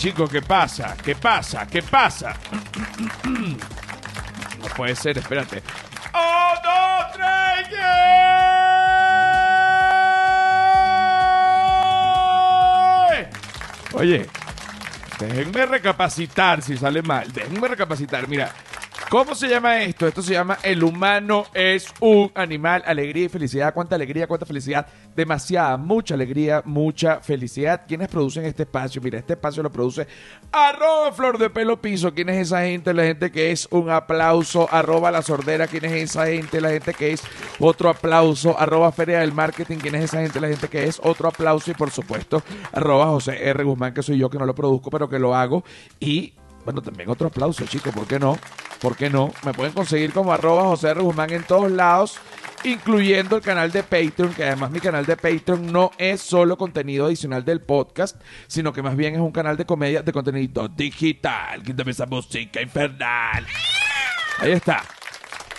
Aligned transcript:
Chicos, 0.00 0.30
¿qué 0.30 0.40
pasa? 0.40 0.96
¿Qué 1.04 1.14
pasa? 1.14 1.66
¿Qué 1.66 1.82
pasa? 1.82 2.34
No 4.58 4.66
puede 4.74 4.96
ser, 4.96 5.18
espérate. 5.18 5.62
¡Oh, 6.14 6.54
dos, 6.64 7.12
tres, 7.12 7.68
yeah! 7.68 8.50
Oye, 13.92 14.26
déjenme 15.18 15.66
recapacitar 15.66 16.62
si 16.62 16.78
sale 16.78 17.02
mal. 17.02 17.30
Déjenme 17.30 17.68
recapacitar. 17.68 18.26
Mira, 18.26 18.54
¿Cómo 19.10 19.34
se 19.34 19.48
llama 19.48 19.82
esto? 19.82 20.06
Esto 20.06 20.22
se 20.22 20.34
llama 20.34 20.58
El 20.62 20.84
humano 20.84 21.46
es 21.52 21.92
un 21.98 22.30
animal. 22.32 22.84
Alegría 22.86 23.24
y 23.24 23.28
felicidad. 23.28 23.74
¿Cuánta 23.74 23.96
alegría? 23.96 24.28
¿Cuánta 24.28 24.46
felicidad? 24.46 24.86
Demasiada, 25.16 25.76
mucha 25.76 26.14
alegría, 26.14 26.62
mucha 26.64 27.18
felicidad. 27.18 27.82
¿Quiénes 27.88 28.06
producen 28.06 28.44
este 28.44 28.62
espacio? 28.62 29.02
Mira, 29.02 29.18
este 29.18 29.32
espacio 29.32 29.64
lo 29.64 29.72
produce 29.72 30.06
arroba 30.52 31.10
flor 31.10 31.38
de 31.38 31.50
pelo 31.50 31.80
piso. 31.82 32.14
¿Quién 32.14 32.28
es 32.28 32.36
esa 32.36 32.62
gente? 32.62 32.94
La 32.94 33.02
gente 33.02 33.32
que 33.32 33.50
es 33.50 33.66
un 33.72 33.90
aplauso. 33.90 34.68
Arroba 34.70 35.10
la 35.10 35.22
sordera. 35.22 35.66
¿Quién 35.66 35.86
es 35.86 35.92
esa 35.92 36.28
gente? 36.28 36.60
La 36.60 36.70
gente 36.70 36.94
que 36.94 37.10
es 37.10 37.24
otro 37.58 37.90
aplauso. 37.90 38.56
Arroba 38.60 38.92
feria 38.92 39.18
del 39.18 39.32
marketing. 39.32 39.78
¿Quién 39.78 39.96
es 39.96 40.04
esa 40.04 40.20
gente? 40.20 40.40
La 40.40 40.46
gente 40.46 40.68
que 40.68 40.84
es 40.84 41.00
otro 41.02 41.26
aplauso. 41.26 41.72
Y 41.72 41.74
por 41.74 41.90
supuesto, 41.90 42.44
arroba 42.70 43.06
José 43.06 43.44
R. 43.48 43.64
Guzmán, 43.64 43.92
que 43.92 44.04
soy 44.04 44.18
yo 44.18 44.30
que 44.30 44.38
no 44.38 44.46
lo 44.46 44.54
produzco, 44.54 44.88
pero 44.88 45.08
que 45.08 45.18
lo 45.18 45.34
hago. 45.34 45.64
Y 45.98 46.34
bueno, 46.64 46.82
también 46.82 47.08
otro 47.08 47.28
aplauso, 47.28 47.64
chicos, 47.66 47.92
¿por 47.94 48.06
qué 48.06 48.18
no? 48.18 48.38
¿Por 48.80 48.96
qué 48.96 49.10
no? 49.10 49.32
Me 49.44 49.52
pueden 49.52 49.72
conseguir 49.72 50.12
como 50.12 50.32
arroba 50.32 50.64
José 50.64 50.90
R. 50.90 51.02
Guzmán 51.02 51.30
en 51.30 51.42
todos 51.42 51.70
lados, 51.70 52.18
incluyendo 52.64 53.36
el 53.36 53.42
canal 53.42 53.70
de 53.70 53.82
Patreon, 53.82 54.32
que 54.34 54.44
además 54.44 54.70
mi 54.70 54.80
canal 54.80 55.04
de 55.04 55.16
Patreon 55.16 55.70
no 55.70 55.90
es 55.98 56.20
solo 56.20 56.56
contenido 56.56 57.06
adicional 57.06 57.44
del 57.44 57.60
podcast, 57.60 58.20
sino 58.46 58.72
que 58.72 58.82
más 58.82 58.96
bien 58.96 59.14
es 59.14 59.20
un 59.20 59.32
canal 59.32 59.56
de 59.56 59.66
comedia 59.66 60.02
de 60.02 60.12
contenido 60.12 60.68
digital. 60.68 61.62
Quítame 61.62 61.90
esa 61.90 62.06
música 62.06 62.62
infernal. 62.62 63.46
Ahí 64.38 64.52
está. 64.52 64.82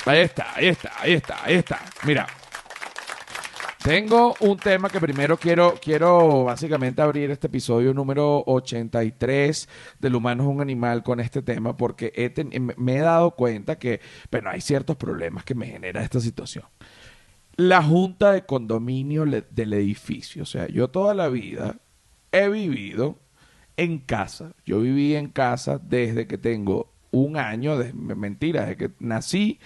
Ahí 0.05 0.19
está, 0.21 0.47
ahí 0.55 0.67
está, 0.67 0.91
ahí 0.99 1.13
está, 1.13 1.37
ahí 1.43 1.55
está. 1.55 1.79
Mira, 2.03 2.25
tengo 3.83 4.35
un 4.41 4.57
tema 4.57 4.89
que 4.89 4.99
primero 4.99 5.37
quiero, 5.37 5.75
quiero 5.81 6.43
básicamente 6.43 7.01
abrir 7.01 7.31
este 7.31 7.47
episodio 7.47 7.93
número 7.93 8.43
83 8.45 9.67
del 9.99 10.15
humano 10.15 10.43
es 10.43 10.49
un 10.49 10.61
animal 10.61 11.01
con 11.03 11.19
este 11.19 11.41
tema 11.41 11.75
porque 11.75 12.31
me 12.77 12.97
he 12.97 12.99
dado 12.99 13.31
cuenta 13.31 13.79
que, 13.79 13.99
bueno, 14.31 14.51
hay 14.51 14.61
ciertos 14.61 14.97
problemas 14.97 15.43
que 15.43 15.55
me 15.55 15.65
genera 15.65 16.03
esta 16.03 16.19
situación. 16.19 16.65
La 17.55 17.81
junta 17.81 18.31
de 18.31 18.45
condominio 18.45 19.25
del 19.25 19.73
edificio, 19.73 20.43
o 20.43 20.47
sea, 20.47 20.67
yo 20.67 20.89
toda 20.89 21.13
la 21.13 21.29
vida 21.29 21.77
he 22.31 22.49
vivido 22.49 23.19
en 23.77 23.99
casa. 23.99 24.53
Yo 24.65 24.81
viví 24.81 25.15
en 25.15 25.29
casa 25.29 25.79
desde 25.79 26.27
que 26.27 26.37
tengo 26.37 26.93
un 27.09 27.35
año, 27.35 27.77
de, 27.77 27.93
mentira, 27.93 28.61
desde 28.61 28.77
que 28.77 28.91
nací 28.99 29.59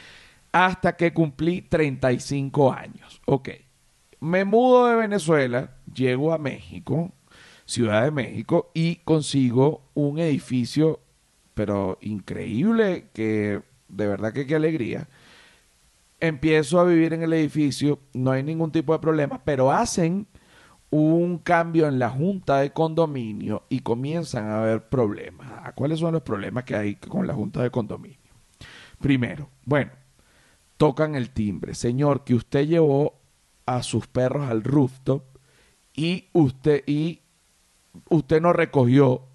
hasta 0.51 0.95
que 0.95 1.13
cumplí 1.13 1.61
35 1.61 2.71
años. 2.71 3.21
Ok 3.25 3.49
me 4.19 4.45
mudo 4.45 4.87
de 4.87 4.95
Venezuela, 4.95 5.75
llego 5.93 6.33
a 6.33 6.37
México, 6.37 7.11
Ciudad 7.65 8.03
de 8.03 8.11
México, 8.11 8.71
y 8.73 8.97
consigo 8.97 9.81
un 9.93 10.19
edificio, 10.19 10.99
pero 11.53 11.97
increíble, 12.01 13.09
que 13.13 13.61
de 13.87 14.07
verdad 14.07 14.33
que 14.33 14.45
qué 14.45 14.55
alegría. 14.55 15.07
Empiezo 16.19 16.79
a 16.79 16.85
vivir 16.85 17.13
en 17.13 17.23
el 17.23 17.33
edificio, 17.33 17.99
no 18.13 18.31
hay 18.31 18.43
ningún 18.43 18.71
tipo 18.71 18.93
de 18.93 18.99
problema, 18.99 19.41
pero 19.43 19.71
hacen 19.71 20.27
un 20.89 21.39
cambio 21.39 21.87
en 21.87 21.99
la 21.99 22.09
junta 22.09 22.59
de 22.59 22.71
condominio 22.71 23.63
y 23.69 23.79
comienzan 23.79 24.47
a 24.47 24.61
haber 24.61 24.87
problemas. 24.87 25.73
¿Cuáles 25.75 25.99
son 25.99 26.13
los 26.13 26.21
problemas 26.21 26.63
que 26.63 26.75
hay 26.75 26.95
con 26.95 27.27
la 27.27 27.33
junta 27.33 27.61
de 27.61 27.69
condominio? 27.69 28.17
Primero, 28.99 29.49
bueno, 29.65 29.91
tocan 30.77 31.15
el 31.15 31.31
timbre. 31.31 31.73
Señor, 31.73 32.23
que 32.23 32.35
usted 32.35 32.67
llevó 32.67 33.13
a 33.65 33.83
sus 33.83 34.07
perros 34.07 34.49
al 34.49 34.63
rooftop 34.63 35.23
y 35.93 36.29
usted, 36.33 36.83
y 36.87 37.21
usted 38.09 38.41
no 38.41 38.53
recogió 38.53 39.27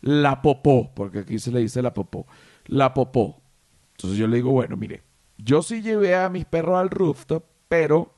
la 0.00 0.42
popó, 0.42 0.92
porque 0.94 1.20
aquí 1.20 1.38
se 1.38 1.52
le 1.52 1.60
dice 1.60 1.80
la 1.80 1.94
popó, 1.94 2.26
la 2.66 2.92
popó. 2.92 3.40
Entonces 3.92 4.18
yo 4.18 4.26
le 4.26 4.36
digo, 4.36 4.50
bueno, 4.50 4.76
mire, 4.76 5.02
yo 5.38 5.62
sí 5.62 5.80
llevé 5.80 6.16
a 6.16 6.28
mis 6.28 6.44
perros 6.44 6.78
al 6.78 6.90
rooftop, 6.90 7.44
pero 7.68 8.12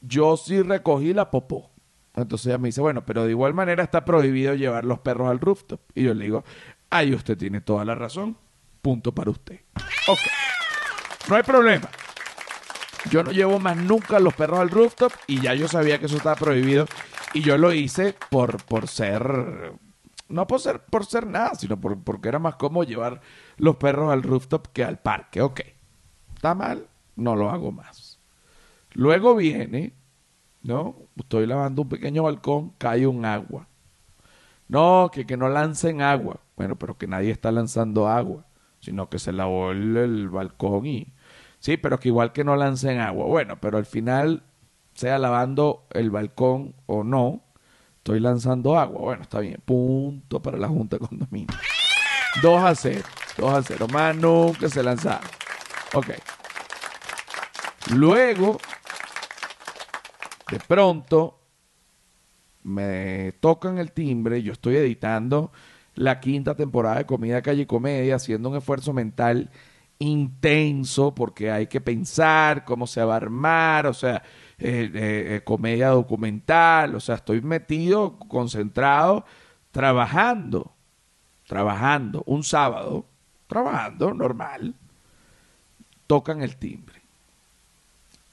yo 0.00 0.36
sí 0.36 0.62
recogí 0.62 1.14
la 1.14 1.30
popó. 1.30 1.70
Entonces 2.14 2.48
ella 2.48 2.58
me 2.58 2.68
dice, 2.68 2.80
bueno, 2.80 3.06
pero 3.06 3.24
de 3.24 3.30
igual 3.30 3.54
manera 3.54 3.84
está 3.84 4.04
prohibido 4.04 4.54
llevar 4.54 4.84
los 4.84 4.98
perros 4.98 5.30
al 5.30 5.38
rooftop. 5.38 5.80
Y 5.94 6.04
yo 6.04 6.14
le 6.14 6.24
digo, 6.24 6.44
ahí 6.90 7.14
usted 7.14 7.38
tiene 7.38 7.60
toda 7.60 7.84
la 7.84 7.94
razón. 7.94 8.36
Punto 8.82 9.14
para 9.14 9.30
usted. 9.30 9.60
Ok. 10.08 10.18
No 11.28 11.36
hay 11.36 11.42
problema. 11.42 11.88
Yo 13.08 13.22
no 13.22 13.30
llevo 13.30 13.58
más 13.58 13.76
nunca 13.76 14.20
los 14.20 14.34
perros 14.34 14.60
al 14.60 14.68
rooftop 14.68 15.12
y 15.26 15.40
ya 15.40 15.54
yo 15.54 15.68
sabía 15.68 15.98
que 15.98 16.06
eso 16.06 16.16
estaba 16.16 16.36
prohibido 16.36 16.86
y 17.32 17.40
yo 17.40 17.56
lo 17.56 17.72
hice 17.72 18.14
por, 18.30 18.62
por 18.64 18.88
ser, 18.88 19.72
no 20.28 20.46
por 20.46 20.60
ser, 20.60 20.84
por 20.84 21.06
ser 21.06 21.26
nada, 21.26 21.54
sino 21.54 21.80
por, 21.80 22.02
porque 22.02 22.28
era 22.28 22.38
más 22.38 22.56
cómodo 22.56 22.84
llevar 22.84 23.22
los 23.56 23.76
perros 23.76 24.12
al 24.12 24.22
rooftop 24.22 24.66
que 24.68 24.84
al 24.84 24.98
parque. 24.98 25.40
Ok, 25.40 25.60
está 26.34 26.54
mal, 26.54 26.88
no 27.16 27.36
lo 27.36 27.50
hago 27.50 27.72
más. 27.72 28.18
Luego 28.92 29.34
viene, 29.34 29.94
¿no? 30.62 30.96
Estoy 31.16 31.46
lavando 31.46 31.82
un 31.82 31.88
pequeño 31.88 32.24
balcón, 32.24 32.74
cae 32.76 33.06
un 33.06 33.24
agua. 33.24 33.66
No, 34.68 35.10
que, 35.12 35.26
que 35.26 35.36
no 35.36 35.48
lancen 35.48 36.02
agua. 36.02 36.40
Bueno, 36.56 36.76
pero 36.76 36.98
que 36.98 37.06
nadie 37.06 37.30
está 37.30 37.50
lanzando 37.50 38.08
agua, 38.08 38.46
sino 38.80 39.08
que 39.08 39.18
se 39.18 39.32
lavó 39.32 39.70
el 39.70 40.28
balcón 40.28 40.86
y 40.86 41.12
Sí, 41.60 41.76
pero 41.76 42.00
que 42.00 42.08
igual 42.08 42.32
que 42.32 42.42
no 42.42 42.56
lancen 42.56 42.98
agua. 43.00 43.26
Bueno, 43.26 43.60
pero 43.60 43.78
al 43.78 43.86
final, 43.86 44.42
sea 44.94 45.18
lavando 45.18 45.86
el 45.92 46.10
balcón 46.10 46.74
o 46.86 47.04
no, 47.04 47.44
estoy 47.98 48.18
lanzando 48.18 48.78
agua. 48.78 49.00
Bueno, 49.00 49.22
está 49.22 49.40
bien. 49.40 49.62
Punto 49.64 50.40
para 50.40 50.56
la 50.56 50.68
Junta 50.68 50.96
de 50.96 51.06
Condominio. 51.06 51.54
2 52.42 52.62
a 52.64 52.74
0. 52.74 53.02
2 53.36 53.54
a 53.54 53.62
0. 53.62 53.86
Más 53.92 54.16
nunca 54.16 54.68
se 54.70 54.82
lanza. 54.82 55.20
Ok. 55.92 56.08
Luego, 57.94 58.58
de 60.50 60.60
pronto, 60.60 61.40
me 62.62 63.32
tocan 63.40 63.78
el 63.78 63.92
timbre. 63.92 64.42
Yo 64.42 64.52
estoy 64.52 64.76
editando 64.76 65.52
la 65.94 66.20
quinta 66.20 66.54
temporada 66.54 66.98
de 66.98 67.06
Comida 67.06 67.42
Calle 67.42 67.66
Comedia, 67.66 68.16
haciendo 68.16 68.48
un 68.48 68.56
esfuerzo 68.56 68.94
mental 68.94 69.50
intenso 70.00 71.14
porque 71.14 71.50
hay 71.50 71.66
que 71.66 71.80
pensar 71.80 72.64
cómo 72.64 72.86
se 72.86 73.04
va 73.04 73.14
a 73.14 73.18
armar, 73.18 73.86
o 73.86 73.94
sea, 73.94 74.22
eh, 74.58 74.90
eh, 74.92 75.36
eh, 75.36 75.42
comedia 75.44 75.88
documental, 75.90 76.94
o 76.94 77.00
sea, 77.00 77.16
estoy 77.16 77.42
metido, 77.42 78.18
concentrado, 78.18 79.24
trabajando, 79.70 80.72
trabajando, 81.46 82.22
un 82.26 82.42
sábado, 82.42 83.06
trabajando 83.46 84.14
normal, 84.14 84.74
tocan 86.06 86.42
el 86.42 86.56
timbre, 86.56 87.02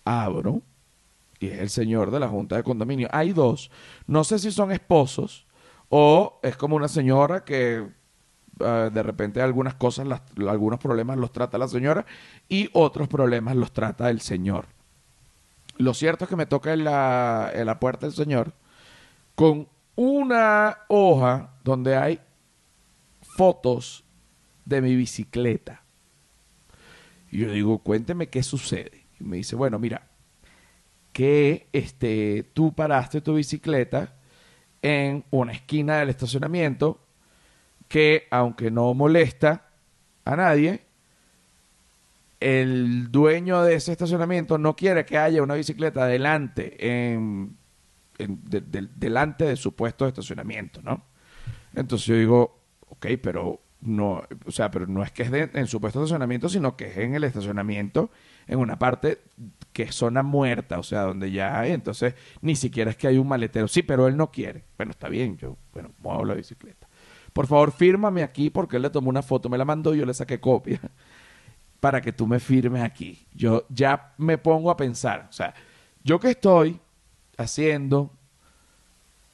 abro 0.06 0.62
y 1.40 1.48
es 1.48 1.60
el 1.60 1.70
señor 1.70 2.12
de 2.12 2.20
la 2.22 2.30
Junta 2.30 2.56
de 2.56 2.64
Condominio. 2.64 3.10
Hay 3.12 3.34
dos, 3.34 3.70
no 4.08 4.24
sé 4.24 4.40
si 4.40 4.52
son 4.52 4.72
esposos 4.72 5.46
o 5.90 6.40
es 6.44 6.56
como 6.56 6.78
una 6.78 6.88
señora 6.88 7.44
que 7.44 7.86
Ah, 8.59 8.89
de 8.92 9.04
repente 9.04 9.42
algunas 9.42 9.75
cosas, 9.75 10.07
algunos 10.48 10.80
problemas 10.80 11.18
los 11.18 11.31
trata 11.31 11.57
la 11.57 11.68
señora 11.68 12.06
y 12.48 12.69
otros 12.74 13.07
problemas 13.07 13.56
los 13.56 13.71
trata 13.71 14.09
el 14.09 14.21
señor. 14.21 14.68
Lo 15.77 15.94
cierto 15.94 16.25
es 16.25 16.30
que 16.30 16.36
me 16.36 16.45
toca 16.45 16.74
en 16.74 16.83
la, 16.83 17.51
en 17.54 17.65
la 17.65 17.80
puerta 17.80 18.06
del 18.06 18.15
señor 18.15 18.54
con 19.36 19.68
una 19.95 20.80
hoja 20.88 21.56
donde 21.63 21.95
hay 21.95 22.19
fotos 23.21 24.04
de 24.65 24.81
mi 24.81 24.95
bicicleta. 24.95 25.83
Y 27.31 27.39
yo 27.39 27.51
digo, 27.51 27.80
cuénteme 27.80 28.30
qué 28.30 28.42
sucede. 28.44 29.07
Y 29.19 29.24
me 29.24 29.38
dice, 29.38 29.56
bueno, 29.56 29.80
mira, 29.80 30.07
que 31.12 31.68
este, 31.74 32.44
tú 32.53 32.74
paraste 32.74 33.21
tu 33.21 33.36
bicicleta 33.36 34.15
en 34.81 35.25
una 35.31 35.51
esquina 35.51 35.98
del 35.98 36.10
estacionamiento 36.10 37.06
que, 37.88 38.28
aunque 38.31 38.72
no 38.72 38.94
molesta 38.94 39.69
a 40.25 40.36
nadie, 40.36 40.81
el 42.39 43.12
dueño 43.12 43.63
de 43.63 43.75
ese 43.75 43.92
estacionamiento 43.92 44.57
no 44.57 44.75
quiere 44.75 45.06
que 45.06 45.18
haya 45.18 45.42
una 45.42 45.56
bicicleta 45.56 46.06
delante, 46.06 47.12
en, 47.12 47.57
delante 48.18 49.45
de 49.45 49.56
su 49.56 49.75
puesto 49.75 50.06
de 50.06 50.10
estacionamiento, 50.10 50.81
¿no? 50.81 51.06
Entonces 51.74 52.07
yo 52.07 52.16
digo, 52.16 52.60
ok, 52.89 53.07
pero 53.22 53.62
no, 53.81 54.24
o 54.45 54.51
sea, 54.51 54.72
pero 54.72 54.88
no 54.88 55.04
es 55.04 55.12
que 55.12 55.24
es 55.24 55.31
en 55.31 55.68
su 55.68 55.80
puesto 55.80 56.00
de 56.00 56.06
estacionamiento, 56.06 56.50
sino 56.50 56.75
que 56.75 56.88
es 56.88 56.98
en 56.98 57.16
el 57.16 57.24
estacionamiento, 57.24 58.12
en 58.48 58.60
una 58.60 58.80
parte 58.80 59.19
que 59.74 59.84
es 59.84 59.95
zona 59.95 60.24
muerta, 60.24 60.80
o 60.80 60.84
sea, 60.84 61.01
donde 61.01 61.31
ya 61.31 61.60
hay, 61.60 61.72
entonces 61.72 62.16
ni 62.42 62.56
siquiera 62.56 62.92
es 62.92 62.98
que 62.98 63.07
hay 63.07 63.18
un 63.18 63.28
maletero. 63.28 63.68
Sí, 63.68 63.84
pero 63.84 64.07
él 64.07 64.18
no 64.18 64.31
quiere. 64.31 64.63
Bueno, 64.78 64.92
está 64.92 65.10
bien, 65.10 65.38
yo, 65.38 65.57
bueno, 65.74 65.92
muevo 66.00 66.25
la 66.25 66.34
bicicleta. 66.34 66.87
Por 67.33 67.47
favor, 67.47 67.71
fírmame 67.71 68.24
aquí 68.24 68.50
porque 68.50 68.77
él 68.77 68.83
le 68.83 68.89
tomó 68.89 69.09
una 69.09 69.21
foto, 69.21 69.50
me 69.50 69.57
la 69.57 69.65
mandó 69.65 69.94
y 69.94 70.00
yo 70.00 70.06
le 70.06 70.13
saqué 70.13 70.39
copia 70.39 70.79
para 71.79 72.01
que 72.01 72.12
tú 72.12 72.27
me 72.27 72.39
firmes 72.39 72.83
aquí. 72.83 73.25
Yo 73.33 73.65
ya 73.69 74.13
me 74.18 74.38
pongo 74.38 74.71
a 74.71 74.77
pensar, 74.77 75.27
o 75.29 75.33
sea, 75.33 75.53
yo 76.03 76.19
que 76.19 76.31
estoy 76.31 76.79
haciendo 77.38 78.12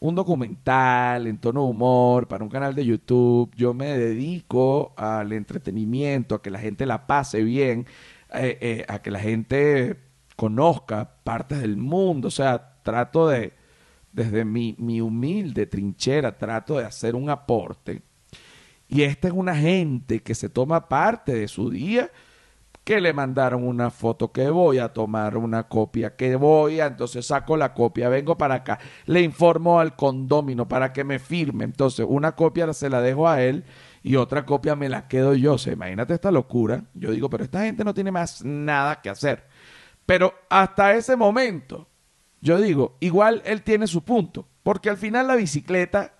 un 0.04 0.16
documental 0.16 1.28
en 1.28 1.38
tono 1.38 1.64
de 1.64 1.70
humor 1.70 2.28
para 2.28 2.44
un 2.44 2.50
canal 2.50 2.76
de 2.76 2.86
YouTube, 2.86 3.50
yo 3.56 3.74
me 3.74 3.98
dedico 3.98 4.92
al 4.98 5.32
entretenimiento, 5.32 6.36
a 6.36 6.42
que 6.42 6.52
la 6.52 6.60
gente 6.60 6.86
la 6.86 7.08
pase 7.08 7.42
bien, 7.42 7.86
eh, 8.34 8.58
eh, 8.60 8.86
a 8.90 9.02
que 9.02 9.12
la 9.12 9.20
gente 9.20 9.98
conozca 10.36 11.16
partes 11.24 11.62
del 11.62 11.78
mundo, 11.78 12.28
o 12.28 12.32
sea, 12.32 12.80
trato 12.84 13.30
de, 13.30 13.54
desde 14.14 14.46
mi, 14.46 14.76
mi 14.80 15.02
humilde 15.02 15.66
trinchera, 15.66 16.38
trato 16.38 16.78
de 16.78 16.86
hacer 16.86 17.16
un 17.16 17.30
aporte. 17.30 18.02
Y 18.88 19.02
esta 19.02 19.28
es 19.28 19.34
una 19.34 19.56
gente 19.56 20.22
que 20.22 20.36
se 20.36 20.50
toma 20.50 20.88
parte 20.88 21.34
de 21.34 21.48
su 21.48 21.70
día 21.70 22.12
que 22.84 23.00
le 23.00 23.14
mandaron 23.14 23.66
una 23.66 23.90
foto 23.90 24.32
que 24.32 24.50
voy 24.50 24.78
a 24.78 24.92
tomar 24.92 25.38
una 25.38 25.70
copia 25.70 26.16
que 26.16 26.36
voy 26.36 26.82
a 26.82 26.88
entonces 26.88 27.26
saco 27.26 27.56
la 27.56 27.74
copia 27.74 28.10
vengo 28.10 28.38
para 28.38 28.56
acá 28.56 28.80
le 29.06 29.22
informo 29.22 29.80
al 29.80 29.96
condómino 29.96 30.68
para 30.68 30.92
que 30.92 31.04
me 31.04 31.20
firme. 31.20 31.64
Entonces 31.64 32.06
una 32.08 32.34
copia 32.36 32.72
se 32.74 32.90
la 32.90 33.02
dejo 33.02 33.28
a 33.28 33.42
él 33.42 33.64
y 34.02 34.18
otra 34.18 34.46
copia 34.46 34.76
me 34.76 34.90
la 34.90 35.08
quedo 35.08 35.34
yo. 35.34 35.54
O 35.56 35.72
imagínate 35.72 36.14
esta 36.14 36.32
locura. 36.32 36.84
Yo 36.94 37.12
digo 37.12 37.30
pero 37.30 37.44
esta 37.46 37.64
gente 37.64 37.84
no 37.84 37.94
tiene 37.94 38.12
más 38.12 38.44
nada 38.44 39.02
que 39.02 39.10
hacer. 39.10 39.48
Pero 40.06 40.34
hasta 40.50 40.94
ese 40.94 41.16
momento 41.16 41.88
yo 42.44 42.60
digo 42.60 42.96
igual 43.00 43.42
él 43.46 43.64
tiene 43.64 43.88
su 43.88 44.04
punto 44.04 44.46
porque 44.62 44.92
al 44.92 44.98
final 44.98 45.26
la 45.28 45.36
bicicleta 45.36 46.14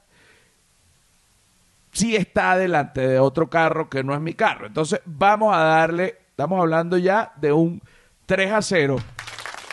sí 1.92 2.16
está 2.16 2.58
delante 2.58 3.08
de 3.08 3.20
otro 3.20 3.50
carro 3.50 3.90
que 3.90 4.04
no 4.04 4.16
es 4.16 4.22
mi 4.22 4.34
carro 4.34 4.66
entonces 4.66 5.00
vamos 5.06 5.56
a 5.56 5.60
darle 5.60 6.24
Estamos 6.34 6.60
hablando 6.60 6.98
ya 6.98 7.32
de 7.36 7.54
un 7.54 7.80
3 8.26 8.54
a 8.54 8.62
0 8.64 8.96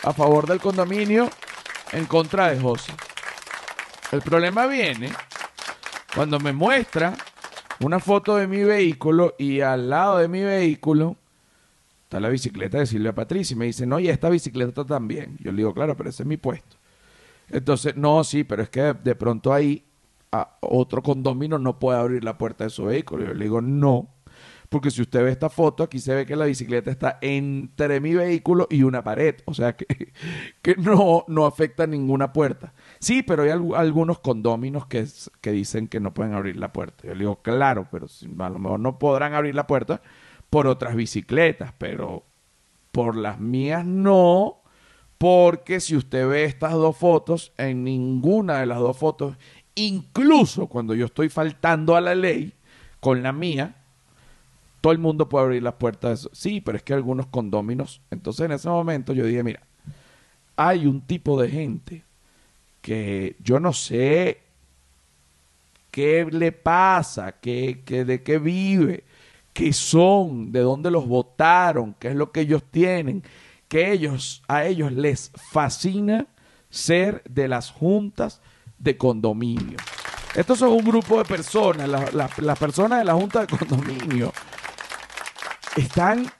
a 0.03 0.13
favor 0.13 0.45
del 0.45 0.59
condominio 0.59 1.27
en 1.91 2.05
contra 2.05 2.51
de 2.51 2.61
José. 2.61 2.93
El 4.11 4.21
problema 4.21 4.67
viene 4.67 5.11
cuando 6.13 6.39
me 6.39 6.53
muestra 6.53 7.15
una 7.79 7.99
foto 7.99 8.35
de 8.35 8.45
mi 8.45 8.63
vehículo 8.63 9.33
y 9.39 9.61
al 9.61 9.89
lado 9.89 10.19
de 10.19 10.27
mi 10.27 10.43
vehículo 10.43 11.15
está 12.11 12.19
la 12.19 12.27
bicicleta 12.27 12.77
de 12.77 12.85
Silvia 12.85 13.15
Patricia 13.15 13.53
y 13.53 13.57
me 13.57 13.65
dice, 13.67 13.85
no, 13.85 13.97
y 13.97 14.09
esta 14.09 14.29
bicicleta 14.29 14.83
también. 14.83 15.37
Yo 15.39 15.53
le 15.53 15.59
digo, 15.59 15.73
claro, 15.73 15.95
pero 15.95 16.09
ese 16.09 16.23
es 16.23 16.27
mi 16.27 16.35
puesto. 16.35 16.75
Entonces, 17.47 17.95
no, 17.95 18.25
sí, 18.25 18.43
pero 18.43 18.63
es 18.63 18.69
que 18.69 18.93
de 19.01 19.15
pronto 19.15 19.53
ahí 19.53 19.85
otro 20.59 21.01
condominio 21.01 21.57
no 21.57 21.79
puede 21.79 21.99
abrir 21.99 22.25
la 22.25 22.37
puerta 22.37 22.65
de 22.65 22.69
su 22.69 22.83
vehículo. 22.83 23.27
Yo 23.27 23.33
le 23.33 23.45
digo, 23.45 23.61
no, 23.61 24.09
porque 24.67 24.91
si 24.91 25.01
usted 25.01 25.23
ve 25.23 25.31
esta 25.31 25.49
foto, 25.49 25.83
aquí 25.83 25.99
se 25.99 26.13
ve 26.13 26.25
que 26.25 26.35
la 26.35 26.43
bicicleta 26.43 26.91
está 26.91 27.17
entre 27.21 28.01
mi 28.01 28.13
vehículo 28.13 28.67
y 28.69 28.83
una 28.83 29.01
pared, 29.05 29.35
o 29.45 29.53
sea 29.53 29.73
que, 29.77 30.11
que 30.61 30.75
no, 30.75 31.23
no 31.29 31.45
afecta 31.45 31.87
ninguna 31.87 32.33
puerta. 32.33 32.73
Sí, 32.99 33.23
pero 33.23 33.43
hay 33.43 33.51
algunos 33.51 34.19
condóminos 34.19 34.85
que, 34.85 35.07
que 35.39 35.51
dicen 35.53 35.87
que 35.87 36.01
no 36.01 36.13
pueden 36.13 36.33
abrir 36.33 36.57
la 36.57 36.73
puerta. 36.73 37.07
Yo 37.07 37.13
le 37.13 37.19
digo, 37.19 37.41
claro, 37.41 37.87
pero 37.89 38.07
a 38.39 38.49
lo 38.49 38.59
mejor 38.59 38.81
no 38.81 38.99
podrán 38.99 39.33
abrir 39.33 39.55
la 39.55 39.65
puerta 39.65 40.01
por 40.51 40.67
otras 40.67 40.95
bicicletas, 40.95 41.73
pero 41.79 42.23
por 42.91 43.15
las 43.15 43.39
mías 43.39 43.83
no, 43.85 44.61
porque 45.17 45.79
si 45.79 45.95
usted 45.95 46.27
ve 46.27 46.43
estas 46.43 46.73
dos 46.73 46.95
fotos, 46.95 47.53
en 47.57 47.83
ninguna 47.83 48.59
de 48.59 48.67
las 48.67 48.77
dos 48.77 48.97
fotos, 48.97 49.37
incluso 49.73 50.67
cuando 50.67 50.93
yo 50.93 51.05
estoy 51.05 51.29
faltando 51.29 51.95
a 51.95 52.01
la 52.01 52.13
ley 52.13 52.53
con 52.99 53.23
la 53.23 53.31
mía, 53.31 53.75
todo 54.81 54.91
el 54.91 54.99
mundo 54.99 55.29
puede 55.29 55.45
abrir 55.45 55.63
las 55.63 55.75
puertas. 55.75 56.29
Sí, 56.33 56.59
pero 56.59 56.77
es 56.77 56.83
que 56.83 56.93
algunos 56.93 57.27
condóminos. 57.27 58.01
Entonces 58.11 58.45
en 58.45 58.51
ese 58.51 58.67
momento 58.67 59.13
yo 59.13 59.25
dije, 59.25 59.43
mira, 59.43 59.61
hay 60.57 60.85
un 60.85 61.01
tipo 61.01 61.41
de 61.41 61.49
gente 61.49 62.03
que 62.81 63.37
yo 63.39 63.59
no 63.59 63.73
sé 63.73 64.41
qué 65.91 66.27
le 66.29 66.51
pasa, 66.51 67.33
qué, 67.39 67.83
de 67.85 68.23
qué 68.23 68.39
vive, 68.39 69.03
qué 69.53 69.73
son, 69.73 70.51
de 70.51 70.61
dónde 70.61 70.91
los 70.91 71.07
votaron, 71.07 71.95
qué 71.99 72.09
es 72.09 72.15
lo 72.15 72.31
que 72.31 72.41
ellos 72.41 72.63
tienen, 72.71 73.23
que 73.67 73.91
ellos, 73.91 74.43
a 74.47 74.65
ellos 74.65 74.91
les 74.91 75.31
fascina 75.51 76.27
ser 76.69 77.23
de 77.29 77.47
las 77.47 77.71
juntas 77.71 78.41
de 78.77 78.97
condominio. 78.97 79.77
Estos 80.35 80.59
son 80.59 80.69
un 80.71 80.85
grupo 80.85 81.17
de 81.17 81.25
personas, 81.25 81.89
las 82.13 82.59
personas 82.59 82.99
de 82.99 83.05
la 83.05 83.13
junta 83.13 83.45
de 83.45 83.47
condominio 83.47 84.33
están, 85.75 86.31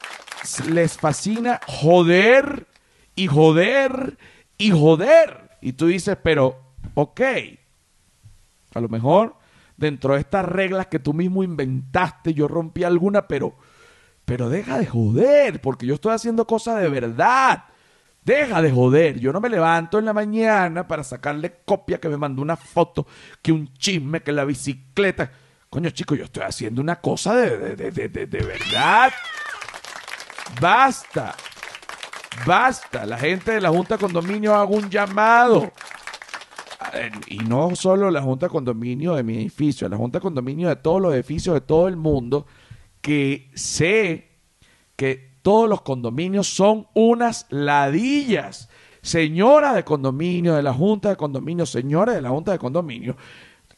les 0.69 0.97
fascina 0.97 1.59
joder 1.67 2.67
y 3.15 3.27
joder 3.27 4.17
y 4.57 4.71
joder. 4.71 5.57
Y 5.61 5.73
tú 5.73 5.87
dices, 5.87 6.17
pero, 6.23 6.59
ok, 6.95 7.21
a 8.73 8.79
lo 8.79 8.89
mejor 8.89 9.35
dentro 9.81 10.13
de 10.13 10.21
estas 10.21 10.45
reglas 10.45 10.87
que 10.87 10.99
tú 10.99 11.13
mismo 11.13 11.43
inventaste, 11.43 12.33
yo 12.33 12.47
rompí 12.47 12.85
alguna, 12.85 13.27
pero, 13.27 13.55
pero 14.23 14.47
deja 14.47 14.77
de 14.77 14.85
joder, 14.85 15.59
porque 15.59 15.85
yo 15.85 15.95
estoy 15.95 16.13
haciendo 16.13 16.47
cosas 16.47 16.79
de 16.81 16.87
verdad. 16.87 17.65
Deja 18.23 18.61
de 18.61 18.71
joder. 18.71 19.19
Yo 19.19 19.33
no 19.33 19.41
me 19.41 19.49
levanto 19.49 19.97
en 19.97 20.05
la 20.05 20.13
mañana 20.13 20.87
para 20.87 21.03
sacarle 21.03 21.61
copia 21.65 21.99
que 21.99 22.07
me 22.07 22.17
mandó 22.17 22.43
una 22.43 22.55
foto, 22.55 23.07
que 23.41 23.51
un 23.51 23.73
chisme, 23.73 24.21
que 24.21 24.31
la 24.31 24.45
bicicleta. 24.45 25.31
Coño, 25.69 25.89
chico, 25.89 26.13
yo 26.13 26.25
estoy 26.25 26.43
haciendo 26.43 26.81
una 26.81 27.01
cosa 27.01 27.35
de, 27.35 27.75
de, 27.75 27.91
de, 27.91 28.07
de 28.07 28.43
verdad. 28.43 29.11
Basta. 30.61 31.33
Basta. 32.45 33.07
La 33.07 33.17
gente 33.17 33.53
de 33.53 33.61
la 33.61 33.69
Junta 33.69 33.95
de 33.95 34.01
Condominio 34.01 34.53
haga 34.53 34.65
un 34.65 34.89
llamado. 34.89 35.71
Y 37.27 37.37
no 37.39 37.75
solo 37.75 38.11
la 38.11 38.21
Junta 38.21 38.47
de 38.47 38.51
Condominio 38.51 39.15
de 39.15 39.23
mi 39.23 39.35
edificio, 39.35 39.87
la 39.87 39.97
Junta 39.97 40.19
de 40.19 40.23
Condominio 40.23 40.69
de 40.69 40.75
todos 40.75 41.01
los 41.01 41.13
edificios 41.13 41.53
de 41.53 41.61
todo 41.61 41.87
el 41.87 41.95
mundo, 41.95 42.45
que 43.01 43.49
sé 43.55 44.31
que 44.95 45.31
todos 45.41 45.67
los 45.67 45.81
condominios 45.81 46.47
son 46.47 46.87
unas 46.93 47.47
ladillas. 47.49 48.69
Señora 49.01 49.73
de 49.73 49.83
condominio, 49.83 50.53
de 50.53 50.61
la 50.61 50.73
Junta 50.73 51.09
de 51.09 51.15
Condominio, 51.15 51.65
señora 51.65 52.13
de 52.13 52.21
la 52.21 52.29
Junta 52.29 52.51
de 52.51 52.59
Condominio, 52.59 53.15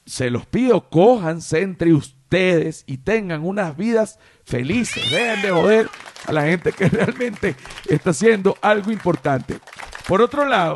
se 0.05 0.29
los 0.29 0.45
pido, 0.45 0.89
cójanse 0.89 1.61
entre 1.61 1.93
ustedes 1.93 2.83
y 2.88 2.97
tengan 2.97 3.45
unas 3.45 3.77
vidas 3.77 4.19
felices. 4.43 5.09
Dejen 5.09 5.41
de 5.41 5.51
joder 5.51 5.89
a 6.25 6.33
la 6.33 6.43
gente 6.43 6.73
que 6.73 6.89
realmente 6.89 7.55
está 7.88 8.09
haciendo 8.09 8.57
algo 8.61 8.91
importante. 8.91 9.59
Por 10.07 10.21
otro 10.21 10.45
lado, 10.45 10.75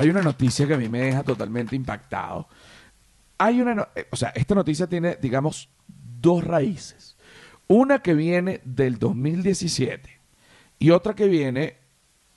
hay 0.00 0.08
una 0.08 0.22
noticia 0.22 0.66
que 0.66 0.72
a 0.72 0.78
mí 0.78 0.88
me 0.88 1.00
deja 1.00 1.22
totalmente 1.22 1.76
impactado. 1.76 2.48
Hay 3.36 3.60
una, 3.60 3.88
eh, 3.94 4.06
o 4.10 4.16
sea, 4.16 4.30
esta 4.30 4.54
noticia 4.54 4.86
tiene, 4.86 5.18
digamos, 5.20 5.68
dos 6.20 6.42
raíces. 6.42 7.18
Una 7.68 7.98
que 7.98 8.14
viene 8.14 8.62
del 8.64 8.98
2017 8.98 10.18
y 10.78 10.90
otra 10.90 11.14
que 11.14 11.28
viene 11.28 11.76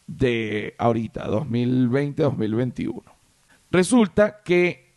de 0.07 0.75
ahorita, 0.77 1.25
2020-2021. 1.29 3.01
Resulta 3.71 4.41
que 4.43 4.91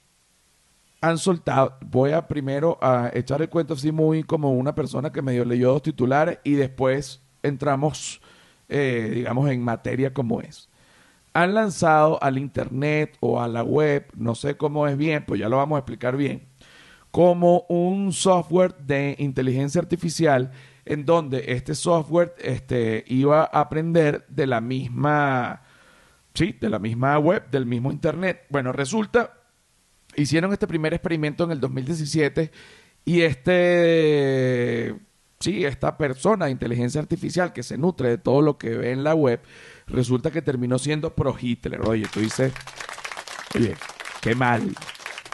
han 1.01 1.19
soltado. 1.19 1.77
Voy 1.83 2.11
a 2.11 2.27
primero 2.27 2.79
a 2.83 3.13
echar 3.15 3.43
el 3.43 3.49
cuento 3.49 3.75
así 3.75 3.93
muy 3.93 4.25
como 4.25 4.53
una 4.55 4.75
persona 4.75 5.13
que 5.13 5.23
medio 5.23 5.45
leyó 5.45 5.71
dos 5.71 5.83
titulares 5.83 6.41
y 6.43 6.55
después 6.55 7.23
entramos, 7.45 8.21
eh, 8.69 9.13
digamos, 9.15 9.49
en 9.51 9.63
materia 9.63 10.13
como 10.13 10.41
es. 10.41 10.69
Han 11.37 11.53
lanzado 11.53 12.19
al 12.23 12.39
internet 12.39 13.19
o 13.21 13.43
a 13.43 13.47
la 13.47 13.63
web, 13.63 14.07
no 14.17 14.35
sé 14.35 14.57
cómo 14.57 14.89
es 14.89 14.97
bien, 14.97 15.25
pues 15.27 15.39
ya 15.39 15.51
lo 15.51 15.59
vamos 15.59 15.77
a 15.77 15.81
explicar 15.81 16.17
bien, 16.17 16.49
como 17.11 17.67
un 17.69 18.15
software 18.15 18.75
de 18.79 19.17
inteligencia 19.19 19.83
artificial 19.83 20.51
en 20.87 21.05
donde 21.05 21.45
este 21.49 21.75
software 21.75 22.35
este, 22.39 23.05
iba 23.09 23.43
a 23.43 23.61
aprender 23.61 24.25
de 24.29 24.47
la 24.47 24.63
misma, 24.63 25.61
sí, 26.33 26.57
de 26.59 26.71
la 26.71 26.79
misma 26.79 27.19
web, 27.19 27.51
del 27.51 27.67
mismo 27.67 27.93
internet. 27.93 28.47
Bueno, 28.49 28.73
resulta 28.73 29.35
hicieron 30.17 30.55
este 30.55 30.67
primer 30.67 30.95
experimento 30.95 31.45
en 31.45 31.51
el 31.51 31.61
2017 31.61 32.51
y 33.05 33.21
este, 33.21 34.97
sí, 35.39 35.65
esta 35.65 35.99
persona 35.99 36.47
de 36.47 36.53
inteligencia 36.53 37.01
artificial 37.01 37.53
que 37.53 37.63
se 37.63 37.79
nutre 37.79 38.09
de 38.09 38.19
todo 38.19 38.41
lo 38.41 38.59
que 38.59 38.71
ve 38.71 38.93
en 38.93 39.05
la 39.05 39.15
web, 39.15 39.41
resulta 39.87 40.31
que 40.31 40.43
terminó 40.43 40.79
siendo 40.79 41.15
pro 41.15 41.37
Hitler. 41.39 41.81
Oye, 41.83 42.07
tú 42.13 42.21
dices, 42.21 42.53
oye, 43.55 43.77
qué 44.21 44.35
mal. 44.35 44.75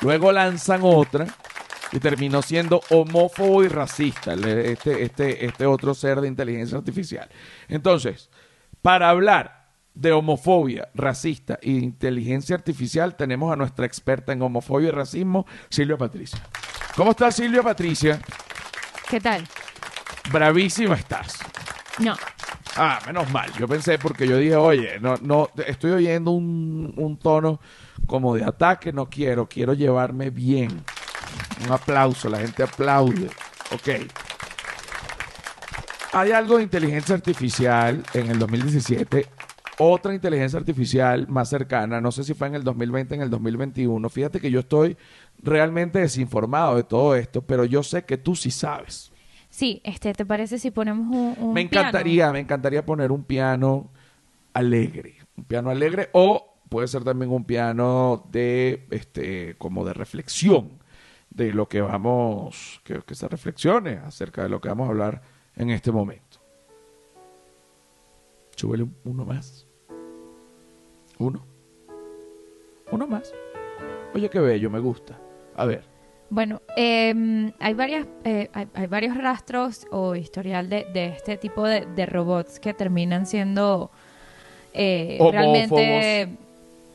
Luego 0.02 0.32
lanzan 0.32 0.80
otra 0.82 1.26
y 1.92 2.00
terminó 2.00 2.42
siendo 2.42 2.80
homófobo 2.90 3.62
y 3.62 3.68
racista, 3.68 4.34
este, 4.34 5.02
este, 5.02 5.44
este 5.46 5.66
otro 5.66 5.94
ser 5.94 6.20
de 6.20 6.28
inteligencia 6.28 6.78
artificial. 6.78 7.28
Entonces, 7.68 8.30
para 8.80 9.10
hablar 9.10 9.68
de 9.94 10.12
homofobia, 10.12 10.88
racista 10.94 11.58
e 11.60 11.70
inteligencia 11.70 12.56
artificial, 12.56 13.14
tenemos 13.16 13.52
a 13.52 13.56
nuestra 13.56 13.84
experta 13.84 14.32
en 14.32 14.42
homofobia 14.42 14.88
y 14.88 14.92
racismo, 14.92 15.46
Silvia 15.68 15.98
Patricia. 15.98 16.42
¿Cómo 16.96 17.10
estás, 17.10 17.36
Silvia 17.36 17.62
Patricia? 17.62 18.20
¿Qué 19.08 19.20
tal? 19.20 19.46
Bravísima 20.30 20.94
estás. 20.94 21.38
No. 21.98 22.16
Ah, 22.76 23.00
menos 23.06 23.30
mal. 23.30 23.52
Yo 23.58 23.68
pensé 23.68 23.98
porque 23.98 24.26
yo 24.26 24.38
dije, 24.38 24.56
oye, 24.56 24.98
no, 25.00 25.14
no, 25.20 25.48
estoy 25.66 25.92
oyendo 25.92 26.30
un, 26.30 26.92
un 26.96 27.16
tono 27.18 27.60
como 28.06 28.34
de 28.34 28.44
ataque, 28.44 28.92
no 28.92 29.08
quiero, 29.10 29.46
quiero 29.46 29.74
llevarme 29.74 30.30
bien. 30.30 30.82
Un 31.64 31.72
aplauso, 31.72 32.28
la 32.28 32.38
gente 32.38 32.62
aplaude. 32.62 33.28
Ok. 33.72 33.88
Hay 36.14 36.32
algo 36.32 36.58
de 36.58 36.64
inteligencia 36.64 37.14
artificial 37.14 38.02
en 38.14 38.30
el 38.30 38.38
2017 38.38 39.28
otra 39.78 40.14
inteligencia 40.14 40.58
artificial 40.58 41.26
más 41.28 41.48
cercana, 41.48 42.00
no 42.00 42.12
sé 42.12 42.24
si 42.24 42.34
fue 42.34 42.46
en 42.46 42.54
el 42.54 42.64
2020, 42.64 43.14
en 43.14 43.22
el 43.22 43.30
2021. 43.30 44.08
Fíjate 44.08 44.40
que 44.40 44.50
yo 44.50 44.60
estoy 44.60 44.96
realmente 45.42 45.98
desinformado 45.98 46.76
de 46.76 46.84
todo 46.84 47.16
esto, 47.16 47.42
pero 47.42 47.64
yo 47.64 47.82
sé 47.82 48.04
que 48.04 48.18
tú 48.18 48.36
sí 48.36 48.50
sabes. 48.50 49.11
Sí, 49.52 49.82
este, 49.84 50.14
¿te 50.14 50.24
parece 50.24 50.58
si 50.58 50.70
ponemos 50.70 51.14
un, 51.38 51.52
Me 51.52 51.60
encantaría, 51.60 52.32
me 52.32 52.40
encantaría 52.40 52.86
poner 52.86 53.12
un 53.12 53.22
piano 53.22 53.90
alegre, 54.54 55.16
un 55.36 55.44
piano 55.44 55.68
alegre 55.68 56.08
o 56.12 56.54
puede 56.70 56.88
ser 56.88 57.04
también 57.04 57.30
un 57.30 57.44
piano 57.44 58.26
de, 58.32 58.86
este, 58.90 59.54
como 59.58 59.84
de 59.84 59.92
reflexión 59.92 60.70
de 61.28 61.52
lo 61.52 61.68
que 61.68 61.82
vamos, 61.82 62.80
que, 62.82 63.02
que 63.02 63.14
se 63.14 63.28
reflexione 63.28 63.98
acerca 63.98 64.42
de 64.42 64.48
lo 64.48 64.58
que 64.58 64.70
vamos 64.70 64.86
a 64.86 64.90
hablar 64.90 65.20
en 65.54 65.68
este 65.68 65.92
momento. 65.92 66.40
Súbele 68.56 68.86
uno 69.04 69.26
más. 69.26 69.66
Uno. 71.18 71.44
Uno 72.90 73.06
más. 73.06 73.34
Oye, 74.14 74.30
qué 74.30 74.40
bello, 74.40 74.70
me 74.70 74.80
gusta. 74.80 75.18
A 75.54 75.66
ver. 75.66 75.91
Bueno, 76.32 76.62
em, 76.78 77.52
hay, 77.60 77.74
varias, 77.74 78.06
eh, 78.24 78.48
hay, 78.54 78.86
varios 78.86 79.18
rastros 79.18 79.86
o 79.90 80.14
historial 80.14 80.70
de, 80.70 81.12
este 81.14 81.36
tipo 81.36 81.66
de, 81.66 82.06
robots 82.06 82.58
que 82.58 82.72
terminan 82.72 83.26
siendo 83.26 83.90
eh, 84.72 85.18
realmente 85.30 86.34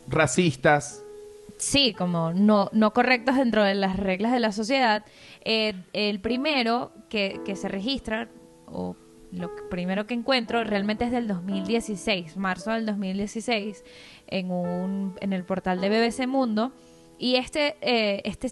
racistas. 0.08 1.04
Sí, 1.58 1.94
como 1.94 2.34
no, 2.34 2.72
no 2.74 2.94
correctos 2.94 3.36
dentro 3.36 3.64
de 3.64 3.76
las 3.76 3.98
reglas 3.98 4.32
de 4.32 4.40
la 4.40 4.52
sociedad. 4.52 5.06
Eh, 5.46 5.76
el 5.94 6.20
primero 6.20 6.92
que, 7.08 7.40
que 7.46 7.56
se 7.56 7.68
registra, 7.68 8.30
o 8.66 8.96
lo 9.32 9.52
primero 9.70 10.08
que 10.08 10.16
encuentro 10.16 10.64
realmente 10.64 11.06
es 11.06 11.12
del 11.12 11.28
2016, 11.28 12.38
marzo 12.38 12.72
del 12.72 12.88
2016, 12.88 13.84
en, 14.30 14.50
un, 14.50 15.16
en 15.22 15.32
el 15.32 15.44
portal 15.44 15.80
de 15.80 15.90
BBC 15.90 16.26
Mundo. 16.26 16.72
Y 17.20 17.36
este, 17.36 17.76
eh, 17.82 18.22
este, 18.26 18.48
eh, 18.48 18.52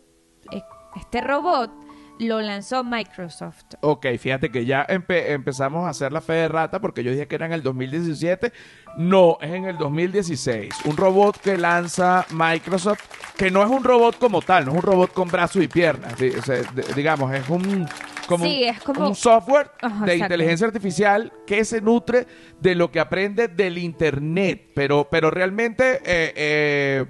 este 0.96 1.22
robot 1.22 1.72
lo 2.20 2.42
lanzó 2.42 2.84
Microsoft. 2.84 3.76
Ok, 3.82 4.06
fíjate 4.18 4.50
que 4.50 4.66
ya 4.66 4.86
empezamos 4.88 5.86
a 5.86 5.90
hacer 5.90 6.12
la 6.12 6.22
fe 6.22 6.34
de 6.34 6.48
rata 6.48 6.80
porque 6.80 7.04
yo 7.04 7.12
dije 7.12 7.28
que 7.28 7.36
era 7.36 7.46
en 7.46 7.54
el 7.54 7.62
2017. 7.62 8.54
No, 8.98 9.38
es 9.42 9.52
en 9.52 9.66
el 9.66 9.78
2016. 9.78 10.86
Un 10.86 10.98
robot 10.98 11.38
que 11.40 11.58
lanza 11.58 12.26
Microsoft, 12.32 13.02
que 13.38 13.52
no 13.52 13.64
es 13.64 13.70
un 13.70 13.84
robot 13.84 14.18
como 14.18 14.42
tal, 14.42 14.66
no 14.66 14.72
es 14.72 14.78
un 14.78 14.84
robot 14.84 15.14
con 15.14 15.28
brazos 15.28 15.62
y 15.62 15.68
piernas. 15.68 16.16
digamos, 16.96 17.34
es 17.34 17.50
un 17.50 17.88
como, 18.28 18.46
un, 18.46 19.16
software 19.16 19.70
de 20.06 20.18
inteligencia 20.18 20.66
artificial 20.66 21.32
que 21.46 21.64
se 21.64 21.80
nutre 21.80 22.26
de 22.60 22.74
lo 22.74 22.92
que 22.92 23.00
aprende 23.00 23.48
del 23.48 23.78
Internet. 23.78 24.72
Pero, 24.74 25.08
pero 25.10 25.30
realmente 25.30 25.98
eh, 26.06 26.34
eh, 26.36 27.06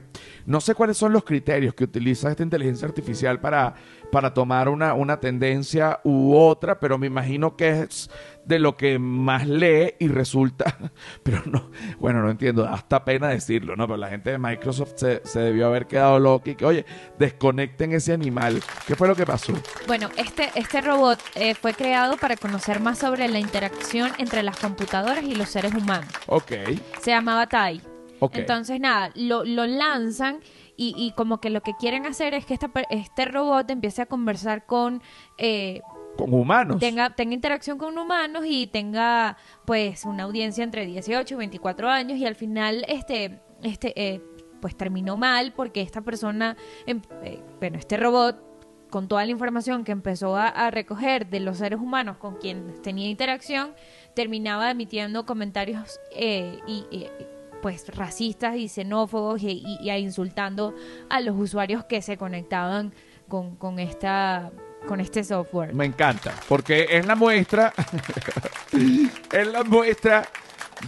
no 0.45 0.61
sé 0.61 0.75
cuáles 0.75 0.97
son 0.97 1.13
los 1.13 1.23
criterios 1.23 1.73
que 1.73 1.83
utiliza 1.83 2.29
esta 2.29 2.43
inteligencia 2.43 2.87
artificial 2.87 3.39
para, 3.39 3.75
para 4.11 4.33
tomar 4.33 4.69
una, 4.69 4.93
una 4.93 5.19
tendencia 5.19 5.99
u 6.03 6.35
otra, 6.35 6.79
pero 6.79 6.97
me 6.97 7.07
imagino 7.07 7.55
que 7.55 7.81
es 7.81 8.09
de 8.45 8.59
lo 8.59 8.77
que 8.77 8.99
más 8.99 9.47
lee 9.47 9.95
y 9.99 10.07
resulta, 10.07 10.77
pero 11.23 11.41
no, 11.45 11.71
bueno, 11.99 12.21
no 12.21 12.29
entiendo, 12.29 12.67
hasta 12.67 13.03
pena 13.03 13.29
decirlo, 13.29 13.75
¿no? 13.75 13.87
Pero 13.87 13.97
la 13.97 14.09
gente 14.09 14.31
de 14.31 14.37
Microsoft 14.37 14.93
se, 14.95 15.39
debió 15.39 15.67
haber 15.67 15.87
quedado 15.87 16.19
loca 16.19 16.51
y 16.51 16.55
que, 16.55 16.65
oye, 16.65 16.85
desconecten 17.17 17.93
ese 17.93 18.13
animal. 18.13 18.61
¿Qué 18.85 18.95
fue 18.95 19.07
lo 19.07 19.15
que 19.15 19.25
pasó? 19.25 19.53
Bueno, 19.87 20.09
este, 20.17 20.51
este 20.55 20.81
robot 20.81 21.19
eh, 21.35 21.55
fue 21.55 21.73
creado 21.73 22.17
para 22.17 22.37
conocer 22.37 22.79
más 22.79 22.99
sobre 22.99 23.27
la 23.27 23.39
interacción 23.39 24.11
entre 24.19 24.43
las 24.43 24.57
computadoras 24.57 25.23
y 25.23 25.35
los 25.35 25.49
seres 25.49 25.73
humanos. 25.73 26.09
Ok. 26.27 26.51
Se 27.01 27.11
llamaba 27.11 27.47
Tai. 27.47 27.94
Entonces, 28.33 28.79
nada, 28.79 29.11
lo, 29.15 29.43
lanzan 29.43 30.39
y, 30.77 31.13
como 31.15 31.39
que 31.39 31.49
lo 31.49 31.61
que 31.61 31.73
quieren 31.79 32.05
hacer 32.05 32.33
es 32.33 32.45
que 32.45 32.57
este 32.89 33.25
robot 33.25 33.69
empiece 33.69 34.01
a 34.01 34.05
conversar 34.05 34.65
con... 34.65 35.01
Eh, 35.37 35.81
con 36.17 36.33
humanos. 36.33 36.79
Tenga, 36.79 37.13
tenga 37.13 37.33
interacción 37.33 37.77
con 37.77 37.97
humanos 37.97 38.43
y 38.47 38.67
tenga 38.67 39.37
pues 39.65 40.05
una 40.05 40.23
audiencia 40.23 40.63
entre 40.63 40.85
18 40.85 41.33
y 41.33 41.37
24 41.37 41.89
años 41.89 42.17
y 42.17 42.25
al 42.25 42.35
final 42.35 42.85
este, 42.87 43.41
este 43.63 43.93
eh, 44.01 44.21
pues 44.61 44.77
terminó 44.77 45.17
mal 45.17 45.51
porque 45.53 45.81
esta 45.81 46.01
persona, 46.01 46.55
em, 46.85 47.01
eh, 47.23 47.41
bueno, 47.59 47.77
este 47.77 47.97
robot 47.97 48.41
con 48.89 49.09
toda 49.09 49.25
la 49.25 49.31
información 49.31 49.83
que 49.83 49.91
empezó 49.91 50.37
a, 50.37 50.71
recoger 50.71 51.27
de 51.27 51.41
los 51.41 51.57
seres 51.57 51.79
humanos 51.79 52.15
con 52.17 52.35
quien 52.35 52.81
tenía 52.81 53.09
interacción, 53.09 53.73
terminaba 54.13 54.71
emitiendo 54.71 55.25
comentarios 55.25 55.99
y 56.15 57.07
pues 57.65 57.87
racistas 57.95 58.57
y 58.57 58.69
xenófobos 58.69 59.41
y, 59.41 59.89
insultando 59.97 60.75
a 61.09 61.19
los 61.19 61.35
usuarios 61.35 61.83
que 61.85 61.99
se 62.03 62.15
conectaban 62.15 62.93
con, 63.27 63.55
con 63.55 63.79
esta 63.79 64.51
con 64.87 64.99
este 64.99 65.23
software. 65.23 65.73
Me 65.73 65.85
encanta, 65.85 66.31
porque 66.47 66.85
es 66.91 67.07
la 67.07 67.15
muestra, 67.15 67.73
es 69.31 69.47
la 69.47 69.63
muestra 69.63 70.29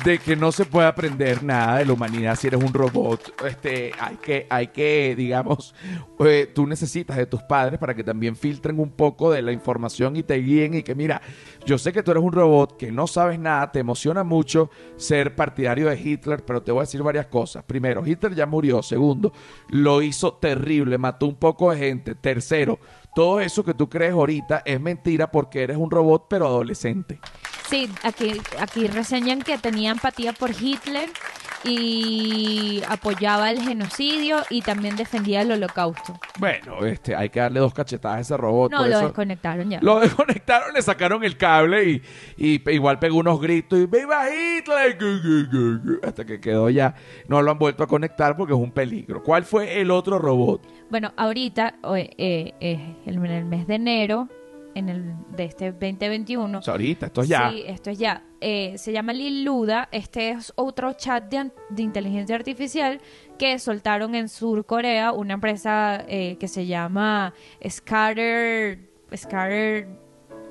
de 0.04 0.20
que 0.20 0.36
no 0.36 0.52
se 0.52 0.66
puede 0.66 0.88
aprender 0.88 1.44
nada 1.44 1.78
de 1.78 1.86
la 1.86 1.94
humanidad 1.94 2.36
si 2.36 2.48
eres 2.48 2.62
un 2.64 2.74
robot. 2.74 3.42
Este, 3.46 3.92
hay 4.00 4.16
que, 4.18 4.48
hay 4.50 4.68
que, 4.68 5.16
digamos, 5.16 5.74
eh, 6.20 6.52
tú 6.54 6.68
necesitas 6.68 7.18
de 7.18 7.26
tus 7.26 7.42
padres 7.44 7.80
para 7.80 7.96
que 7.96 8.04
también 8.04 8.36
filtren 8.36 8.80
un 8.80 8.92
poco 8.92 9.32
de 9.32 9.42
la 9.42 9.52
información 9.52 10.16
y 10.16 10.24
te 10.24 10.36
guíen 10.36 10.76
y 10.76 10.84
que 10.84 10.96
mira, 10.96 11.22
yo 11.66 11.78
sé 11.78 11.94
que 11.94 12.04
tú 12.04 12.12
eres 12.12 12.24
un 12.24 12.32
robot 12.32 12.78
que 12.78 12.92
no 12.92 13.08
sabes 13.08 13.40
nada, 13.40 13.72
te 13.72 13.80
emociona 13.80 14.24
mucho 14.24 14.70
ser 14.98 15.36
partidario 15.36 15.90
de 15.90 16.00
Hitler, 16.00 16.44
pero 16.46 16.62
te 16.62 16.72
voy 16.72 16.80
a 16.80 16.84
decir 16.84 17.02
varias 17.04 17.28
cosas. 17.28 17.64
Primero, 17.64 18.06
Hitler 18.06 18.36
ya 18.36 18.46
murió. 18.46 18.82
Segundo, 18.84 19.34
lo 19.70 20.02
hizo 20.02 20.34
terrible, 20.34 20.98
mató 20.98 21.26
un 21.26 21.36
poco 21.36 21.72
de 21.72 21.78
gente. 21.78 22.16
Tercero, 22.16 22.80
todo 23.16 23.40
eso 23.40 23.64
que 23.64 23.74
tú 23.74 23.90
crees 23.90 24.14
ahorita 24.14 24.62
es 24.66 24.80
mentira 24.80 25.32
porque 25.32 25.64
eres 25.64 25.78
un 25.78 25.90
robot 25.90 26.28
pero 26.30 26.46
adolescente. 26.48 27.20
Sí, 27.70 27.90
aquí, 28.04 28.34
aquí 28.60 28.88
reseñan 28.88 29.42
que 29.42 29.58
tenía 29.58 29.92
empatía 29.92 30.32
por 30.34 30.52
Hitler 30.52 31.10
y 31.64 32.82
apoyaba 32.88 33.52
el 33.52 33.62
genocidio 33.62 34.38
y 34.50 34.62
también 34.62 34.96
defendía 34.96 35.42
el 35.42 35.52
holocausto. 35.52 36.18
Bueno, 36.40 36.86
este, 36.86 37.16
hay 37.16 37.30
que 37.30 37.40
darle 37.40 37.60
dos 37.60 37.74
cachetadas 37.74 38.18
a 38.18 38.22
ese 38.22 38.38
robot. 38.38 38.72
No, 38.72 38.88
lo 38.88 39.00
desconectaron 39.00 39.70
ya. 39.70 39.80
Lo 39.82 40.00
desconectaron, 40.00 40.74
le 40.74 40.82
sacaron 40.82 41.24
el 41.24 41.36
cable 41.38 42.02
y, 42.38 42.72
igual 42.72 43.00
pegó 43.00 43.18
unos 43.18 43.42
gritos 43.42 43.80
y 43.80 43.86
¡Viva 43.86 44.26
Hitler! 44.30 44.98
Hasta 46.04 46.26
que 46.26 46.40
quedó 46.40 46.70
ya. 46.70 46.96
No 47.28 47.42
lo 47.42 47.52
han 47.52 47.60
vuelto 47.60 47.84
a 47.84 47.88
conectar 47.88 48.38
porque 48.38 48.54
es 48.54 48.60
un 48.60 48.72
peligro. 48.72 49.24
¿Cuál 49.24 49.44
fue 49.44 49.82
el 49.82 49.92
otro 49.92 50.20
robot? 50.20 50.62
Bueno, 50.90 51.12
ahorita, 51.18 51.76
eh, 51.96 52.54
eh, 52.60 52.96
en 53.06 53.26
el 53.26 53.46
mes 53.46 53.68
de 53.68 53.76
enero, 53.76 54.30
en 54.78 54.90
el 54.90 55.16
de 55.36 55.46
este 55.46 55.72
2021. 55.72 56.62
ahorita, 56.66 57.08
esto 57.08 57.22
es 57.22 57.28
ya. 57.28 57.50
Sí, 57.50 57.64
esto 57.66 57.90
es 57.90 57.98
ya. 57.98 58.24
Eh, 58.40 58.78
se 58.78 58.92
llama 58.92 59.12
Liluda. 59.14 59.90
Este 59.92 60.30
es 60.30 60.54
otro 60.56 60.94
chat 60.94 61.24
de, 61.24 61.52
inteligencia 61.82 62.36
artificial 62.36 63.02
que 63.40 63.58
soltaron 63.58 64.14
en 64.14 64.30
Sur 64.30 64.66
Corea 64.66 65.12
una 65.12 65.34
empresa 65.34 66.06
eh, 66.08 66.38
que 66.40 66.48
se 66.48 66.68
llama 66.68 67.34
Scatter, 67.68 68.80
Scatter 69.16 69.88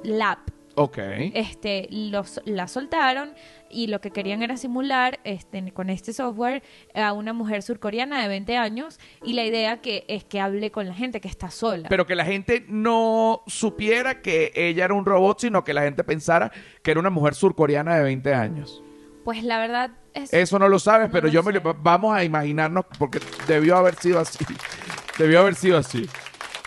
Lab. 0.02 0.55
Ok. 0.78 0.98
Este, 1.32 1.88
los, 1.90 2.40
la 2.44 2.68
soltaron 2.68 3.30
y 3.70 3.86
lo 3.86 4.02
que 4.02 4.10
querían 4.10 4.42
era 4.42 4.58
simular 4.58 5.20
este, 5.24 5.72
con 5.72 5.88
este 5.88 6.12
software 6.12 6.62
a 6.94 7.14
una 7.14 7.32
mujer 7.32 7.62
surcoreana 7.62 8.20
de 8.20 8.28
20 8.28 8.58
años 8.58 9.00
y 9.24 9.32
la 9.32 9.44
idea 9.44 9.80
que 9.80 10.04
es 10.06 10.24
que 10.24 10.38
hable 10.38 10.70
con 10.70 10.86
la 10.86 10.92
gente 10.92 11.22
que 11.22 11.28
está 11.28 11.50
sola. 11.50 11.88
Pero 11.88 12.06
que 12.06 12.14
la 12.14 12.26
gente 12.26 12.66
no 12.68 13.42
supiera 13.46 14.20
que 14.20 14.52
ella 14.54 14.84
era 14.84 14.92
un 14.92 15.06
robot, 15.06 15.40
sino 15.40 15.64
que 15.64 15.72
la 15.72 15.80
gente 15.80 16.04
pensara 16.04 16.52
que 16.82 16.90
era 16.90 17.00
una 17.00 17.10
mujer 17.10 17.34
surcoreana 17.34 17.96
de 17.96 18.02
20 18.04 18.34
años. 18.34 18.82
Pues 19.24 19.42
la 19.44 19.58
verdad 19.58 19.92
es... 20.12 20.30
Eso 20.34 20.58
no 20.58 20.68
lo 20.68 20.78
sabes, 20.78 21.08
pero 21.10 21.26
yo 21.28 21.42
me 21.42 21.58
vamos 21.58 22.14
a 22.14 22.22
imaginarnos 22.22 22.84
porque 22.98 23.18
debió 23.48 23.78
haber 23.78 23.94
sido 23.94 24.20
así. 24.20 24.44
debió 25.18 25.40
haber 25.40 25.54
sido 25.54 25.78
así. 25.78 26.06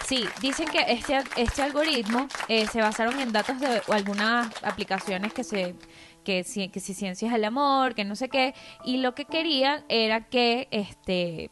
Sí, 0.09 0.25
dicen 0.41 0.67
que 0.69 0.79
este, 0.87 1.19
este 1.35 1.61
algoritmo 1.61 2.27
eh, 2.47 2.65
se 2.65 2.81
basaron 2.81 3.19
en 3.19 3.31
datos 3.31 3.59
de 3.59 3.79
algunas 3.89 4.51
aplicaciones 4.63 5.33
que 5.33 5.43
se 5.43 5.75
que, 6.23 6.43
si, 6.43 6.69
que 6.69 6.79
si 6.79 6.95
ciencia 6.95 7.27
es 7.27 7.35
el 7.35 7.43
amor, 7.43 7.93
que 7.93 8.05
no 8.05 8.15
sé 8.15 8.27
qué, 8.27 8.55
y 8.83 8.97
lo 8.97 9.13
que 9.13 9.25
querían 9.25 9.85
era 9.87 10.27
que 10.27 10.67
este 10.71 11.51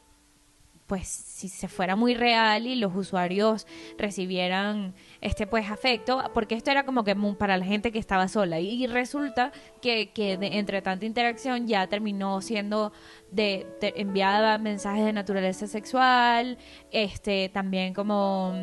pues 0.87 1.07
si 1.09 1.49
se 1.49 1.67
fuera 1.67 1.95
muy 1.97 2.15
real 2.15 2.65
y 2.65 2.75
los 2.75 2.95
usuarios 2.95 3.67
recibieran 3.97 4.95
este 5.19 5.45
pues 5.45 5.69
afecto, 5.69 6.23
porque 6.33 6.55
esto 6.55 6.71
era 6.71 6.85
como 6.85 7.03
que 7.03 7.15
para 7.37 7.57
la 7.57 7.65
gente 7.65 7.91
que 7.91 7.99
estaba 7.99 8.29
sola 8.29 8.59
y, 8.59 8.87
resulta 8.87 9.51
que, 9.81 10.11
que 10.11 10.33
entre 10.41 10.81
tanta 10.81 11.05
interacción 11.05 11.67
ya 11.67 11.87
terminó 11.87 12.41
siendo 12.41 12.93
de, 13.31 13.67
enviada 13.81 14.57
mensajes 14.57 15.05
de 15.05 15.13
naturaleza 15.13 15.67
sexual, 15.67 16.57
este 16.91 17.49
también 17.49 17.93
como 17.93 18.53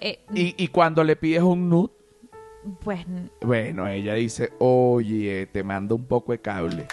eh, 0.00 0.20
y, 0.34 0.62
y 0.62 0.68
cuando 0.68 1.02
le 1.02 1.16
pides 1.16 1.42
un 1.42 1.68
nude 1.70 1.90
pues 2.80 3.04
bueno, 3.42 3.86
ella 3.86 4.14
dice, 4.14 4.50
"Oye, 4.58 5.46
te 5.46 5.62
mando 5.62 5.94
un 5.94 6.06
poco 6.06 6.32
de 6.32 6.40
cable." 6.40 6.86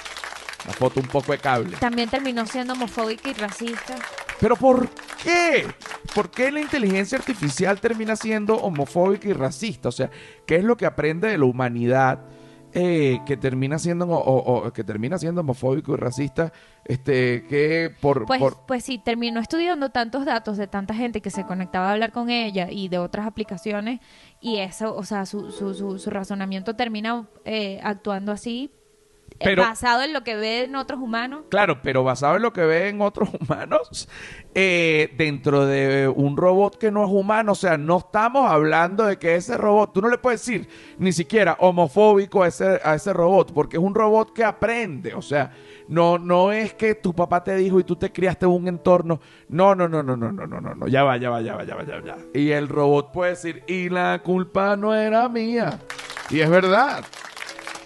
Una 0.65 0.73
foto 0.73 0.99
un 0.99 1.07
poco 1.07 1.31
de 1.31 1.37
cable. 1.37 1.77
También 1.77 2.09
terminó 2.09 2.45
siendo 2.45 2.73
homofóbica 2.73 3.29
y 3.29 3.33
racista. 3.33 3.95
¿Pero 4.41 4.55
por 4.55 4.89
qué? 5.23 5.67
¿Por 6.15 6.31
qué 6.31 6.51
la 6.51 6.59
inteligencia 6.59 7.15
artificial 7.15 7.79
termina 7.79 8.15
siendo 8.15 8.55
homofóbica 8.55 9.29
y 9.29 9.33
racista? 9.33 9.89
O 9.89 9.91
sea, 9.91 10.09
¿qué 10.47 10.55
es 10.55 10.63
lo 10.63 10.75
que 10.75 10.87
aprende 10.87 11.27
de 11.27 11.37
la 11.37 11.45
humanidad 11.45 12.25
eh, 12.73 13.19
que 13.27 13.37
termina 13.37 13.77
siendo 13.77 14.07
o, 14.09 14.73
que 14.73 14.83
termina 14.83 15.19
siendo 15.19 15.41
homofóbico 15.41 15.93
y 15.93 15.97
racista? 15.97 16.51
Este, 16.85 17.45
que 17.45 17.93
por 18.01 18.25
pues, 18.25 18.39
por... 18.39 18.65
pues 18.65 18.83
sí, 18.83 18.97
terminó 18.97 19.39
estudiando 19.39 19.89
tantos 19.89 20.25
datos 20.25 20.57
de 20.57 20.65
tanta 20.65 20.95
gente 20.95 21.21
que 21.21 21.29
se 21.29 21.45
conectaba 21.45 21.89
a 21.89 21.91
hablar 21.91 22.11
con 22.11 22.31
ella 22.31 22.67
y 22.71 22.89
de 22.89 22.97
otras 22.97 23.27
aplicaciones 23.27 23.99
y 24.39 24.57
eso, 24.57 24.95
o 24.95 25.03
sea, 25.03 25.27
su, 25.27 25.51
su, 25.51 25.75
su, 25.75 26.09
razonamiento 26.09 26.75
termina 26.75 27.27
eh, 27.45 27.79
actuando 27.83 28.31
así 28.31 28.71
basado 29.55 30.03
en 30.03 30.13
lo 30.13 30.23
que 30.23 30.35
ve 30.35 30.63
en 30.63 30.75
otros 30.75 30.99
humanos. 30.99 31.43
Claro, 31.49 31.81
pero 31.81 32.03
basado 32.03 32.35
en 32.35 32.41
lo 32.41 32.53
que 32.53 32.61
ve 32.61 32.89
en 32.89 33.01
otros 33.01 33.29
humanos, 33.39 34.07
eh, 34.53 35.13
dentro 35.17 35.65
de 35.65 36.07
un 36.07 36.37
robot 36.37 36.77
que 36.77 36.91
no 36.91 37.03
es 37.05 37.11
humano, 37.11 37.53
o 37.53 37.55
sea, 37.55 37.77
no 37.77 37.97
estamos 37.97 38.49
hablando 38.49 39.05
de 39.05 39.17
que 39.17 39.35
ese 39.35 39.57
robot, 39.57 39.93
tú 39.93 40.01
no 40.01 40.09
le 40.09 40.17
puedes 40.17 40.45
decir 40.45 40.67
ni 40.97 41.11
siquiera 41.11 41.57
homofóbico 41.59 42.43
a 42.43 42.47
ese, 42.47 42.79
a 42.83 42.95
ese 42.95 43.13
robot, 43.13 43.53
porque 43.53 43.77
es 43.77 43.83
un 43.83 43.95
robot 43.95 44.33
que 44.33 44.43
aprende, 44.43 45.13
o 45.13 45.21
sea, 45.21 45.51
no, 45.87 46.17
no 46.17 46.51
es 46.51 46.73
que 46.73 46.95
tu 46.95 47.13
papá 47.13 47.43
te 47.43 47.55
dijo 47.55 47.79
y 47.79 47.83
tú 47.83 47.95
te 47.95 48.11
criaste 48.11 48.45
en 48.45 48.51
un 48.51 48.67
entorno, 48.67 49.19
no, 49.49 49.75
no, 49.75 49.87
no, 49.87 50.01
no, 50.01 50.15
no, 50.15 50.31
no, 50.31 50.47
no, 50.47 50.61
no, 50.61 50.75
no, 50.75 50.87
ya 50.87 51.03
va, 51.03 51.17
ya 51.17 51.29
va, 51.29 51.41
ya 51.41 51.55
va, 51.55 51.63
ya 51.65 51.75
va, 51.75 51.85
ya 51.85 51.99
va. 51.99 52.17
Y 52.33 52.51
el 52.51 52.67
robot 52.67 53.11
puede 53.11 53.31
decir, 53.31 53.63
y 53.67 53.89
la 53.89 54.21
culpa 54.23 54.75
no 54.75 54.95
era 54.95 55.27
mía. 55.27 55.79
Y 56.29 56.39
es 56.39 56.49
verdad. 56.49 57.03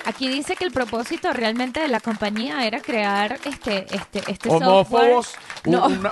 Aquí 0.05 0.27
dice 0.27 0.55
que 0.55 0.65
el 0.65 0.71
propósito 0.71 1.33
realmente 1.33 1.79
de 1.79 1.87
la 1.87 1.99
compañía 1.99 2.65
era 2.67 2.79
crear 2.79 3.39
este, 3.43 3.87
este, 3.93 4.21
este 4.27 4.49
homófobos, 4.49 5.35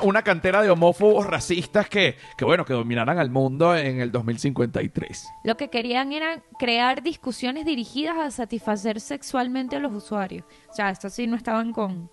una, 0.02 0.24
cantera 0.24 0.64
de 0.64 0.72
homófobos 0.72 1.28
racistas 1.28 1.88
que, 1.88 2.18
que, 2.36 2.44
bueno, 2.44 2.66
que 2.66 2.74
dominaran 2.74 3.20
al 3.20 3.30
mundo 3.30 3.76
en 3.76 4.00
el 4.00 4.12
2053. 4.12 5.28
Lo 5.44 5.58
que 5.58 5.70
querían 5.70 6.12
era 6.12 6.42
crear 6.58 7.04
discusiones 7.04 7.66
dirigidas 7.66 8.18
a 8.18 8.32
satisfacer 8.32 9.00
sexualmente 9.00 9.76
a 9.76 9.80
los 9.80 9.94
usuarios. 9.94 10.44
O 10.70 10.74
sea, 10.74 10.90
esto 10.90 11.10
sí 11.10 11.28
no 11.28 11.36
estaban 11.36 11.72
con... 11.72 12.10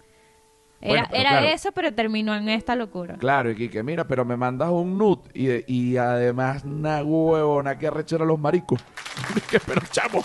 Era, 0.82 1.08
era 1.12 1.50
eso, 1.50 1.72
pero 1.72 1.92
terminó 1.92 2.34
en 2.34 2.48
esta 2.48 2.74
locura. 2.74 3.16
Claro, 3.16 3.50
y 3.50 3.68
que 3.68 3.82
mira, 3.82 4.06
pero 4.06 4.24
me 4.24 4.36
mandas 4.36 4.70
un 4.70 4.96
nut 4.96 5.28
y, 5.34 5.64
y 5.66 5.96
además 5.98 6.64
una 6.64 7.02
huevona 7.02 7.78
que 7.78 7.86
arrechar 7.86 8.22
a 8.22 8.24
los 8.24 8.38
maricos. 8.38 8.80
pero 9.66 9.82
chamo, 9.90 10.24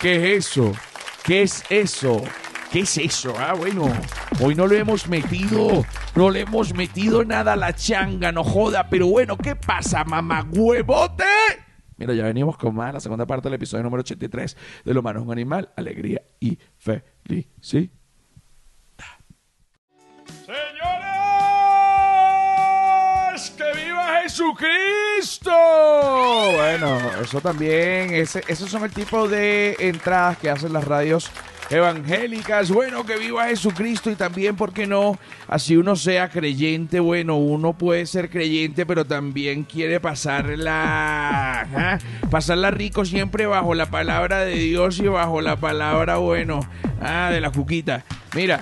¿qué 0.00 0.36
es 0.36 0.46
eso? 0.46 0.72
¿Qué 1.26 1.42
es 1.42 1.64
eso? 1.70 2.22
¿Qué 2.70 2.80
es 2.80 2.98
eso? 2.98 3.34
Ah, 3.36 3.54
bueno, 3.54 3.92
hoy 4.40 4.54
no 4.54 4.68
le 4.68 4.78
hemos 4.78 5.08
metido, 5.08 5.84
no 6.14 6.30
le 6.30 6.42
hemos 6.42 6.72
metido 6.72 7.24
nada 7.24 7.54
a 7.54 7.56
la 7.56 7.74
changa, 7.74 8.30
no 8.30 8.44
joda, 8.44 8.88
pero 8.88 9.08
bueno, 9.08 9.36
¿qué 9.36 9.56
pasa, 9.56 10.04
mamá 10.04 10.46
huevote? 10.48 11.24
Mira, 11.96 12.14
ya 12.14 12.22
venimos 12.22 12.56
con 12.56 12.76
más 12.76 12.94
la 12.94 13.00
segunda 13.00 13.26
parte 13.26 13.48
del 13.48 13.54
episodio 13.54 13.82
número 13.82 14.02
83 14.02 14.56
de 14.84 14.94
Lo 14.94 15.00
humano 15.00 15.18
es 15.18 15.26
un 15.26 15.32
animal, 15.32 15.72
alegría 15.74 16.22
y 16.38 16.60
felicidad. 16.78 17.90
Jesucristo! 24.36 25.50
Bueno, 26.52 26.98
eso 27.22 27.40
también, 27.40 28.12
esos 28.12 28.70
son 28.70 28.84
el 28.84 28.90
tipo 28.90 29.26
de 29.26 29.76
entradas 29.78 30.36
que 30.36 30.50
hacen 30.50 30.74
las 30.74 30.84
radios 30.84 31.30
evangélicas. 31.70 32.70
Bueno, 32.70 33.06
que 33.06 33.16
viva 33.16 33.46
Jesucristo 33.46 34.10
y 34.10 34.14
también, 34.14 34.54
¿por 34.54 34.74
qué 34.74 34.86
no? 34.86 35.18
Así 35.48 35.78
uno 35.78 35.96
sea 35.96 36.28
creyente, 36.28 37.00
bueno, 37.00 37.36
uno 37.36 37.72
puede 37.72 38.04
ser 38.04 38.28
creyente, 38.28 38.84
pero 38.84 39.06
también 39.06 39.64
quiere 39.64 40.00
pasarla, 40.00 41.62
¿ah? 41.62 41.98
pasarla 42.30 42.70
rico 42.70 43.06
siempre 43.06 43.46
bajo 43.46 43.74
la 43.74 43.86
palabra 43.86 44.40
de 44.40 44.56
Dios 44.56 44.98
y 44.98 45.08
bajo 45.08 45.40
la 45.40 45.56
palabra, 45.56 46.18
bueno, 46.18 46.60
ah, 47.00 47.30
de 47.32 47.40
la 47.40 47.50
cuquita. 47.52 48.04
Mira, 48.34 48.60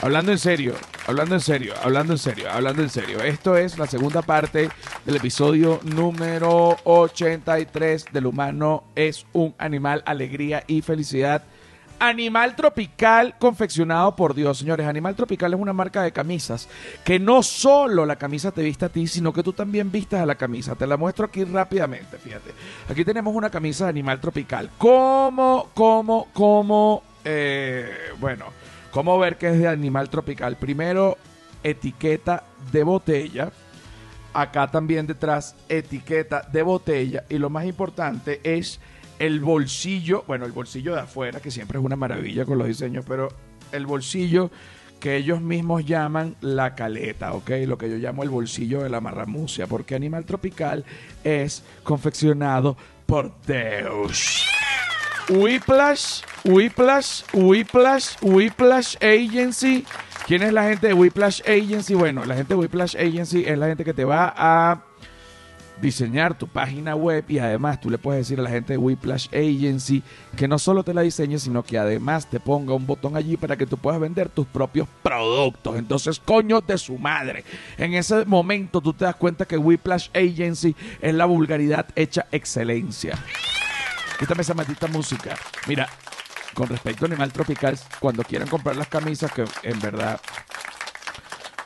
hablando 0.00 0.30
en 0.30 0.38
serio, 0.38 0.74
hablando 1.06 1.34
en 1.34 1.40
serio, 1.40 1.74
hablando 1.82 2.12
en 2.12 2.18
serio, 2.18 2.50
hablando 2.50 2.82
en 2.82 2.90
serio. 2.90 3.20
Esto 3.20 3.56
es 3.56 3.78
la 3.78 3.86
segunda 3.86 4.22
parte 4.22 4.68
del 5.04 5.16
episodio 5.16 5.80
número 5.82 6.76
83 6.84 8.06
del 8.12 8.26
humano 8.26 8.84
es 8.94 9.26
un 9.32 9.54
animal, 9.58 10.02
alegría 10.06 10.64
y 10.66 10.82
felicidad. 10.82 11.42
Animal 11.98 12.56
Tropical 12.56 13.36
confeccionado 13.38 14.16
por 14.16 14.34
Dios, 14.34 14.58
señores. 14.58 14.86
Animal 14.86 15.14
Tropical 15.14 15.54
es 15.54 15.60
una 15.60 15.72
marca 15.72 16.02
de 16.02 16.10
camisas 16.10 16.68
que 17.04 17.20
no 17.20 17.44
solo 17.44 18.04
la 18.04 18.16
camisa 18.16 18.50
te 18.50 18.62
viste 18.62 18.86
a 18.86 18.88
ti, 18.88 19.06
sino 19.06 19.32
que 19.32 19.44
tú 19.44 19.52
también 19.52 19.92
vistas 19.92 20.20
a 20.20 20.26
la 20.26 20.34
camisa. 20.34 20.74
Te 20.74 20.86
la 20.86 20.96
muestro 20.96 21.26
aquí 21.26 21.44
rápidamente, 21.44 22.18
fíjate. 22.18 22.50
Aquí 22.88 23.04
tenemos 23.04 23.32
una 23.34 23.50
camisa 23.50 23.84
de 23.84 23.90
Animal 23.90 24.20
Tropical. 24.20 24.70
¿Cómo, 24.78 25.68
cómo, 25.74 26.28
cómo? 26.32 27.04
Eh, 27.24 27.88
bueno 28.18 28.61
¿Cómo 28.92 29.18
ver 29.18 29.38
que 29.38 29.48
es 29.48 29.58
de 29.58 29.68
animal 29.68 30.10
tropical? 30.10 30.56
Primero, 30.56 31.16
etiqueta 31.62 32.44
de 32.70 32.82
botella. 32.82 33.50
Acá 34.34 34.70
también 34.70 35.06
detrás, 35.06 35.56
etiqueta 35.68 36.42
de 36.52 36.62
botella. 36.62 37.24
Y 37.30 37.38
lo 37.38 37.48
más 37.48 37.64
importante 37.64 38.40
es 38.44 38.80
el 39.18 39.40
bolsillo, 39.40 40.24
bueno, 40.26 40.44
el 40.44 40.52
bolsillo 40.52 40.94
de 40.94 41.00
afuera, 41.00 41.40
que 41.40 41.50
siempre 41.50 41.78
es 41.78 41.84
una 41.84 41.96
maravilla 41.96 42.44
con 42.44 42.58
los 42.58 42.66
diseños, 42.66 43.04
pero 43.08 43.28
el 43.72 43.86
bolsillo 43.86 44.50
que 45.00 45.16
ellos 45.16 45.40
mismos 45.40 45.86
llaman 45.86 46.36
la 46.42 46.74
caleta, 46.74 47.32
¿ok? 47.32 47.50
Lo 47.66 47.78
que 47.78 47.88
yo 47.90 47.96
llamo 47.96 48.22
el 48.22 48.30
bolsillo 48.30 48.82
de 48.82 48.90
la 48.90 49.00
marramucia, 49.00 49.66
porque 49.66 49.94
Animal 49.94 50.26
Tropical 50.26 50.84
es 51.24 51.64
confeccionado 51.82 52.76
por 53.06 53.34
Deus. 53.46 54.46
Whiplash, 55.28 56.22
Whiplash, 56.44 57.22
Whiplash, 57.32 58.16
Whiplash 58.20 58.96
Agency. 59.00 59.84
¿Quién 60.26 60.42
es 60.42 60.52
la 60.52 60.64
gente 60.64 60.88
de 60.88 60.94
Whiplash 60.94 61.40
Agency? 61.42 61.94
Bueno, 61.94 62.24
la 62.24 62.34
gente 62.34 62.54
de 62.54 62.60
Whiplash 62.60 62.96
Agency 62.96 63.44
es 63.46 63.56
la 63.56 63.66
gente 63.66 63.84
que 63.84 63.94
te 63.94 64.04
va 64.04 64.32
a 64.36 64.82
diseñar 65.80 66.38
tu 66.38 66.46
página 66.46 66.94
web 66.94 67.24
y 67.28 67.38
además 67.38 67.80
tú 67.80 67.90
le 67.90 67.98
puedes 67.98 68.26
decir 68.26 68.38
a 68.38 68.42
la 68.42 68.50
gente 68.50 68.74
de 68.74 68.78
Whiplash 68.78 69.26
Agency 69.28 70.02
que 70.36 70.46
no 70.46 70.58
solo 70.58 70.84
te 70.84 70.94
la 70.94 71.02
diseñe, 71.02 71.38
sino 71.38 71.62
que 71.62 71.78
además 71.78 72.28
te 72.30 72.38
ponga 72.38 72.74
un 72.74 72.86
botón 72.86 73.16
allí 73.16 73.36
para 73.36 73.56
que 73.56 73.66
tú 73.66 73.76
puedas 73.76 74.00
vender 74.00 74.28
tus 74.28 74.46
propios 74.46 74.86
productos. 75.02 75.76
Entonces, 75.76 76.20
coño 76.24 76.60
de 76.60 76.78
su 76.78 76.98
madre. 76.98 77.44
En 77.78 77.94
ese 77.94 78.24
momento 78.24 78.80
tú 78.80 78.92
te 78.92 79.04
das 79.04 79.16
cuenta 79.16 79.44
que 79.44 79.58
Whiplash 79.58 80.08
Agency 80.14 80.76
es 81.00 81.14
la 81.14 81.26
vulgaridad 81.26 81.86
hecha 81.96 82.26
excelencia. 82.30 83.18
Quítame 84.22 84.42
esa 84.42 84.54
maldita 84.54 84.86
música. 84.86 85.34
Mira, 85.66 85.88
con 86.54 86.68
respecto 86.68 87.04
a 87.04 87.08
Animal 87.08 87.32
Tropical, 87.32 87.76
cuando 87.98 88.22
quieran 88.22 88.46
comprar 88.46 88.76
las 88.76 88.86
camisas, 88.86 89.32
que 89.32 89.44
en 89.64 89.80
verdad 89.80 90.20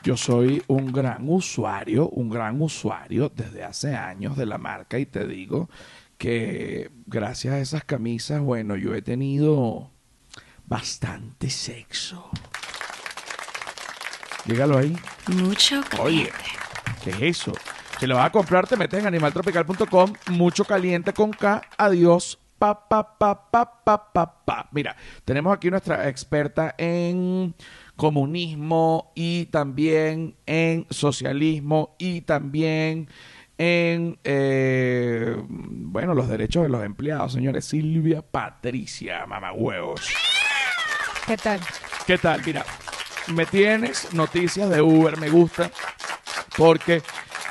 yo 0.01 0.17
soy 0.17 0.63
un 0.65 0.91
gran 0.91 1.29
usuario, 1.29 2.09
un 2.09 2.31
gran 2.31 2.59
usuario 2.59 3.29
desde 3.29 3.63
hace 3.63 3.95
años 3.95 4.35
de 4.35 4.47
la 4.47 4.57
marca 4.57 4.97
y 4.97 5.05
te 5.05 5.27
digo 5.27 5.69
que 6.17 6.89
gracias 7.05 7.53
a 7.53 7.59
esas 7.59 7.83
camisas, 7.83 8.41
bueno, 8.41 8.75
yo 8.75 8.95
he 8.95 9.03
tenido 9.03 9.91
bastante 10.65 11.51
sexo. 11.51 12.27
Dígalo 14.45 14.79
ahí. 14.79 14.97
Mucho 15.27 15.83
caliente. 15.83 16.01
Oye, 16.01 16.31
¿qué 17.03 17.11
es 17.11 17.21
eso? 17.21 17.53
Si 17.99 18.07
lo 18.07 18.15
vas 18.15 18.25
a 18.25 18.31
comprar, 18.31 18.65
te 18.65 18.77
metes 18.77 18.99
en 18.99 19.05
animaltropical.com, 19.05 20.13
mucho 20.31 20.65
caliente 20.65 21.13
con 21.13 21.29
K, 21.31 21.61
adiós, 21.77 22.39
Pa, 22.57 22.87
pa, 22.87 23.17
pa, 23.17 23.51
pa, 23.51 23.83
pa, 23.83 24.11
pa, 24.13 24.45
pa. 24.45 24.69
Mira, 24.71 24.95
tenemos 25.25 25.55
aquí 25.55 25.69
nuestra 25.69 26.09
experta 26.09 26.73
en 26.77 27.53
comunismo 27.95 29.11
y 29.15 29.45
también 29.45 30.35
en 30.45 30.87
socialismo 30.89 31.95
y 31.99 32.21
también 32.21 33.09
en, 33.57 34.19
eh, 34.23 35.35
bueno, 35.47 36.13
los 36.13 36.27
derechos 36.27 36.63
de 36.63 36.69
los 36.69 36.83
empleados, 36.83 37.33
señores. 37.33 37.65
Silvia 37.65 38.21
Patricia, 38.21 39.25
mamá 39.25 39.51
huevos. 39.53 40.01
¿Qué 41.25 41.37
tal? 41.37 41.59
¿Qué 42.05 42.17
tal? 42.17 42.41
Mira, 42.45 42.65
me 43.33 43.45
tienes 43.45 44.13
noticias 44.13 44.69
de 44.69 44.81
Uber, 44.81 45.17
me 45.17 45.29
gusta, 45.29 45.69
porque 46.57 47.01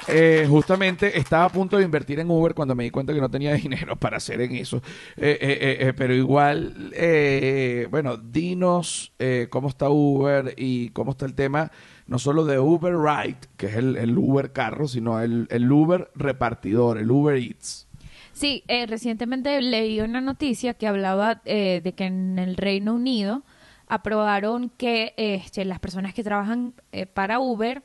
eh, 0.09 0.47
justamente 0.49 1.19
estaba 1.19 1.45
a 1.45 1.49
punto 1.49 1.77
de 1.77 1.85
invertir 1.85 2.21
en 2.21 2.31
Uber 2.31 2.55
cuando 2.55 2.75
me 2.75 2.85
di 2.85 2.91
cuenta 2.91 3.13
que 3.13 3.21
no 3.21 3.31
tenía 3.31 3.55
dinero 3.55 3.97
para 3.97 4.19
hacer 4.19 4.41
en 4.41 4.55
eso. 4.55 4.79
Eh, 5.17 5.39
eh, 5.41 5.77
eh, 5.81 5.93
pero 5.97 6.15
igual, 6.15 6.93
eh, 6.95 7.89
bueno, 7.91 8.17
dinos 8.17 9.13
eh, 9.19 9.49
cómo 9.51 9.69
está 9.69 9.89
Uber 9.89 10.55
y 10.57 10.91
cómo 10.91 11.13
está 11.13 11.27
el 11.27 11.35
tema, 11.35 11.71
no 12.07 12.19
solo 12.19 12.45
de 12.45 12.59
Uber 12.59 12.95
Ride, 12.95 13.39
que 13.57 13.67
es 13.67 13.75
el, 13.77 14.17
Uber 14.17 14.53
carro, 14.53 14.89
sino 14.89 15.21
el, 15.21 15.73
Uber 15.73 16.11
repartidor, 16.15 16.99
el 16.99 17.11
Uber 17.11 17.37
Eats. 17.37 17.87
Sí, 18.33 18.65
eh, 18.69 18.87
recientemente 18.87 19.61
leí 19.63 20.01
una 20.01 20.21
noticia 20.21 20.75
que 20.75 20.87
hablaba 20.87 21.41
eh, 21.45 21.81
de 21.83 21.95
que 21.95 22.05
en 22.05 22.39
el 22.39 22.57
Reino 22.57 22.95
Unido 22.95 23.43
aprobaron 23.89 24.71
que 24.77 25.15
este, 25.17 25.65
las 25.65 25.81
personas 25.81 26.13
que 26.13 26.23
trabajan 26.23 26.75
eh, 26.93 27.07
para 27.07 27.39
Uber 27.39 27.83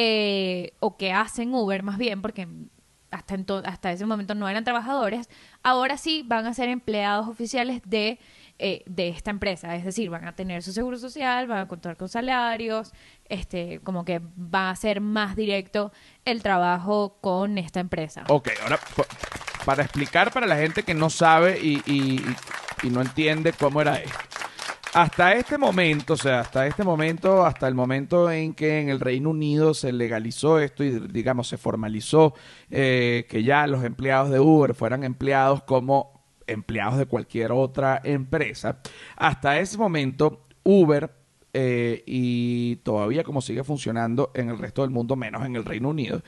eh, 0.00 0.74
o 0.78 0.96
que 0.96 1.12
hacen 1.12 1.52
Uber 1.52 1.82
más 1.82 1.98
bien, 1.98 2.22
porque 2.22 2.46
hasta, 3.10 3.36
hasta 3.64 3.90
ese 3.90 4.06
momento 4.06 4.36
no 4.36 4.48
eran 4.48 4.62
trabajadores, 4.62 5.28
ahora 5.64 5.96
sí 5.96 6.22
van 6.24 6.46
a 6.46 6.54
ser 6.54 6.68
empleados 6.68 7.26
oficiales 7.26 7.82
de, 7.84 8.20
eh, 8.60 8.84
de 8.86 9.08
esta 9.08 9.30
empresa. 9.32 9.74
Es 9.74 9.84
decir, 9.84 10.08
van 10.08 10.24
a 10.26 10.36
tener 10.36 10.62
su 10.62 10.72
seguro 10.72 10.98
social, 10.98 11.48
van 11.48 11.58
a 11.58 11.66
contar 11.68 11.96
con 11.96 12.08
salarios, 12.08 12.92
este, 13.28 13.80
como 13.80 14.04
que 14.04 14.20
va 14.20 14.70
a 14.70 14.76
ser 14.76 15.00
más 15.00 15.34
directo 15.34 15.90
el 16.24 16.42
trabajo 16.44 17.18
con 17.20 17.58
esta 17.58 17.80
empresa. 17.80 18.22
Ok, 18.28 18.50
ahora 18.62 18.78
pa- 18.96 19.06
para 19.64 19.82
explicar 19.82 20.30
para 20.32 20.46
la 20.46 20.56
gente 20.56 20.84
que 20.84 20.94
no 20.94 21.10
sabe 21.10 21.58
y, 21.60 21.82
y- 21.90 22.24
y 22.84 22.90
no 22.90 23.00
entiende 23.00 23.52
cómo 23.52 23.80
era 23.80 23.96
esto. 23.96 24.27
Hasta 24.94 25.34
este 25.34 25.58
momento, 25.58 26.14
o 26.14 26.16
sea, 26.16 26.40
hasta 26.40 26.66
este 26.66 26.82
momento, 26.82 27.44
hasta 27.44 27.68
el 27.68 27.74
momento 27.74 28.30
en 28.30 28.54
que 28.54 28.80
en 28.80 28.88
el 28.88 29.00
Reino 29.00 29.30
Unido 29.30 29.74
se 29.74 29.92
legalizó 29.92 30.58
esto 30.58 30.82
y 30.82 30.98
digamos 31.08 31.48
se 31.48 31.58
formalizó 31.58 32.34
eh, 32.70 33.26
que 33.28 33.42
ya 33.42 33.66
los 33.66 33.84
empleados 33.84 34.30
de 34.30 34.40
Uber 34.40 34.74
fueran 34.74 35.04
empleados 35.04 35.62
como 35.64 36.18
empleados 36.46 36.96
de 36.96 37.04
cualquier 37.04 37.52
otra 37.52 38.00
empresa, 38.02 38.80
hasta 39.16 39.60
ese 39.60 39.76
momento 39.76 40.46
Uber 40.64 41.10
eh, 41.52 42.02
y 42.06 42.76
todavía 42.76 43.24
como 43.24 43.42
sigue 43.42 43.64
funcionando 43.64 44.32
en 44.34 44.48
el 44.48 44.58
resto 44.58 44.82
del 44.82 44.90
mundo, 44.90 45.16
menos 45.16 45.44
en 45.44 45.54
el 45.56 45.66
Reino 45.66 45.90
Unido, 45.90 46.22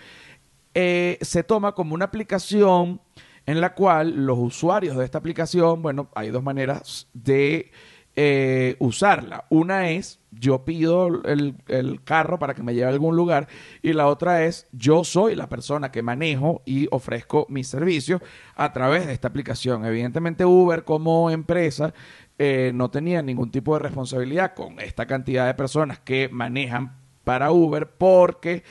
eh, 0.74 1.18
se 1.22 1.42
toma 1.44 1.72
como 1.72 1.94
una 1.94 2.04
aplicación 2.04 3.00
en 3.46 3.60
la 3.60 3.74
cual 3.74 4.26
los 4.26 4.38
usuarios 4.38 4.96
de 4.96 5.04
esta 5.04 5.18
aplicación, 5.18 5.80
bueno, 5.80 6.10
hay 6.14 6.28
dos 6.28 6.42
maneras 6.42 7.08
de 7.14 7.72
eh, 8.22 8.76
usarla. 8.80 9.46
Una 9.48 9.88
es 9.88 10.20
yo 10.30 10.66
pido 10.66 11.06
el, 11.24 11.54
el 11.68 12.04
carro 12.04 12.38
para 12.38 12.52
que 12.52 12.62
me 12.62 12.74
lleve 12.74 12.84
a 12.84 12.90
algún 12.90 13.16
lugar 13.16 13.48
y 13.80 13.94
la 13.94 14.08
otra 14.08 14.44
es 14.44 14.68
yo 14.72 15.04
soy 15.04 15.34
la 15.34 15.48
persona 15.48 15.90
que 15.90 16.02
manejo 16.02 16.60
y 16.66 16.86
ofrezco 16.90 17.46
mis 17.48 17.66
servicios 17.68 18.20
a 18.56 18.74
través 18.74 19.06
de 19.06 19.14
esta 19.14 19.28
aplicación. 19.28 19.86
Evidentemente 19.86 20.44
Uber 20.44 20.84
como 20.84 21.30
empresa 21.30 21.94
eh, 22.38 22.72
no 22.74 22.90
tenía 22.90 23.22
ningún 23.22 23.50
tipo 23.50 23.72
de 23.72 23.84
responsabilidad 23.84 24.52
con 24.52 24.80
esta 24.80 25.06
cantidad 25.06 25.46
de 25.46 25.54
personas 25.54 25.98
que 25.98 26.28
manejan 26.30 26.98
para 27.24 27.52
Uber 27.52 27.88
porque 27.88 28.64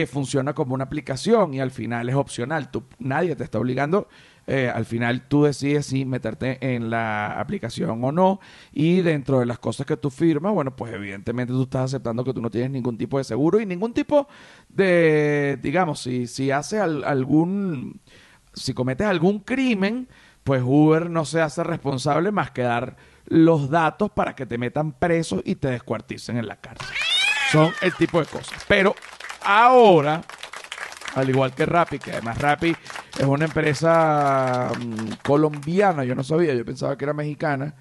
eh, 0.00 0.06
funciona 0.06 0.52
como 0.54 0.74
una 0.74 0.84
aplicación 0.84 1.54
y 1.54 1.60
al 1.60 1.70
final 1.70 2.08
es 2.08 2.14
opcional. 2.14 2.70
Tú, 2.70 2.84
nadie 2.98 3.36
te 3.36 3.44
está 3.44 3.58
obligando. 3.58 4.08
eh, 4.46 4.68
al 4.74 4.84
final 4.84 5.28
tú 5.28 5.44
decides 5.44 5.86
si 5.86 6.04
meterte 6.04 6.58
en 6.74 6.90
la 6.90 7.38
aplicación 7.40 8.02
o 8.04 8.10
no. 8.10 8.40
Y 8.72 9.00
dentro 9.02 9.38
de 9.40 9.46
las 9.46 9.58
cosas 9.60 9.86
que 9.86 9.96
tú 9.96 10.10
firmas, 10.10 10.52
bueno, 10.52 10.74
pues 10.74 10.92
evidentemente 10.92 11.52
tú 11.52 11.62
estás 11.62 11.84
aceptando 11.84 12.24
que 12.24 12.32
tú 12.34 12.40
no 12.42 12.50
tienes 12.50 12.70
ningún 12.70 12.98
tipo 12.98 13.18
de 13.18 13.24
seguro 13.24 13.60
y 13.60 13.66
ningún 13.66 13.92
tipo 13.94 14.26
de, 14.68 15.58
digamos, 15.62 16.00
si, 16.00 16.26
si 16.26 16.50
haces 16.50 16.80
al- 16.80 17.04
algún, 17.04 18.00
si 18.52 18.74
cometes 18.74 19.06
algún 19.06 19.40
crimen, 19.40 20.08
pues 20.44 20.62
Uber 20.64 21.08
no 21.08 21.24
se 21.24 21.40
hace 21.40 21.62
responsable 21.62 22.32
más 22.32 22.50
que 22.50 22.62
dar 22.62 22.96
los 23.26 23.70
datos 23.70 24.10
para 24.10 24.34
que 24.34 24.44
te 24.46 24.58
metan 24.58 24.92
preso 24.92 25.40
y 25.44 25.54
te 25.54 25.68
descuarticen 25.68 26.36
en 26.36 26.46
la 26.48 26.56
cárcel. 26.56 26.88
Son 27.52 27.70
el 27.82 27.94
tipo 27.94 28.18
de 28.18 28.26
cosas. 28.26 28.64
Pero 28.66 28.94
ahora, 29.44 30.22
al 31.14 31.28
igual 31.28 31.54
que 31.54 31.66
Rappi, 31.66 31.98
que 31.98 32.12
además 32.12 32.38
Rappi 32.38 32.74
es 33.18 33.24
una 33.24 33.44
empresa 33.44 34.70
mm, 34.78 35.22
colombiana, 35.22 36.04
yo 36.04 36.14
no 36.14 36.24
sabía, 36.24 36.54
yo 36.54 36.64
pensaba 36.64 36.96
que 36.96 37.04
era 37.04 37.12
mexicana. 37.12 37.74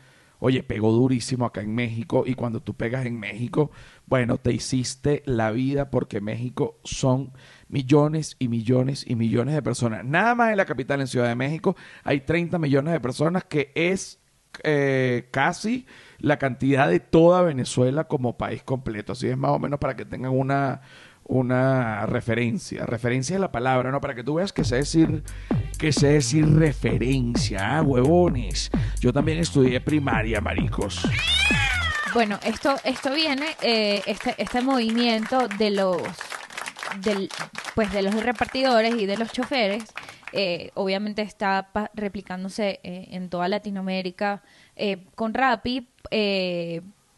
Oye, 0.43 0.63
pegó 0.63 0.91
durísimo 0.91 1.45
acá 1.45 1.61
en 1.61 1.75
México 1.75 2.23
y 2.25 2.33
cuando 2.33 2.61
tú 2.61 2.73
pegas 2.73 3.05
en 3.05 3.19
México, 3.19 3.69
bueno, 4.07 4.37
te 4.37 4.51
hiciste 4.51 5.21
la 5.27 5.51
vida 5.51 5.91
porque 5.91 6.19
México 6.19 6.79
son 6.83 7.31
millones 7.69 8.37
y 8.39 8.47
millones 8.47 9.05
y 9.07 9.15
millones 9.15 9.53
de 9.53 9.61
personas. 9.61 10.03
Nada 10.03 10.33
más 10.33 10.49
en 10.49 10.57
la 10.57 10.65
capital, 10.65 10.99
en 10.99 11.05
Ciudad 11.05 11.27
de 11.27 11.35
México, 11.35 11.75
hay 12.03 12.21
30 12.21 12.57
millones 12.57 12.91
de 12.91 12.99
personas 12.99 13.43
que 13.43 13.71
es 13.75 14.19
eh, 14.63 15.29
casi 15.31 15.85
la 16.17 16.37
cantidad 16.37 16.89
de 16.89 16.99
toda 16.99 17.43
Venezuela 17.43 18.05
como 18.05 18.37
país 18.37 18.63
completo. 18.63 19.13
Así 19.13 19.27
es 19.27 19.37
más 19.37 19.51
o 19.51 19.59
menos 19.59 19.79
para 19.79 19.95
que 19.95 20.05
tengan 20.05 20.31
una, 20.31 20.81
una 21.25 22.05
referencia. 22.05 22.85
Referencia 22.85 23.35
de 23.35 23.39
la 23.39 23.51
palabra, 23.51 23.91
¿no? 23.91 24.01
Para 24.01 24.15
que 24.15 24.23
tú 24.23 24.35
veas 24.35 24.53
que 24.53 24.63
sé 24.63 24.77
decir, 24.77 25.23
que 25.77 25.91
sé 25.91 26.07
decir 26.07 26.47
referencia, 26.53 27.77
¿ah, 27.77 27.81
huevones. 27.81 28.69
Yo 28.99 29.13
también 29.13 29.39
estudié 29.39 29.79
primaria, 29.81 30.41
maricos. 30.41 31.07
Bueno, 32.13 32.39
esto, 32.43 32.75
esto 32.83 33.13
viene, 33.13 33.55
eh, 33.61 34.01
este, 34.05 34.35
este 34.37 34.61
movimiento 34.61 35.47
de 35.47 35.71
los, 35.71 36.01
del, 37.01 37.29
pues 37.73 37.93
de 37.93 38.01
los 38.01 38.21
repartidores 38.21 38.95
y 38.95 39.05
de 39.05 39.17
los 39.17 39.31
choferes, 39.31 39.85
eh, 40.33 40.71
obviamente 40.73 41.21
está 41.21 41.69
replicándose 41.93 42.81
eh, 42.83 43.07
en 43.11 43.29
toda 43.29 43.47
Latinoamérica 43.47 44.43
con 45.15 45.33
Rappi. 45.33 45.87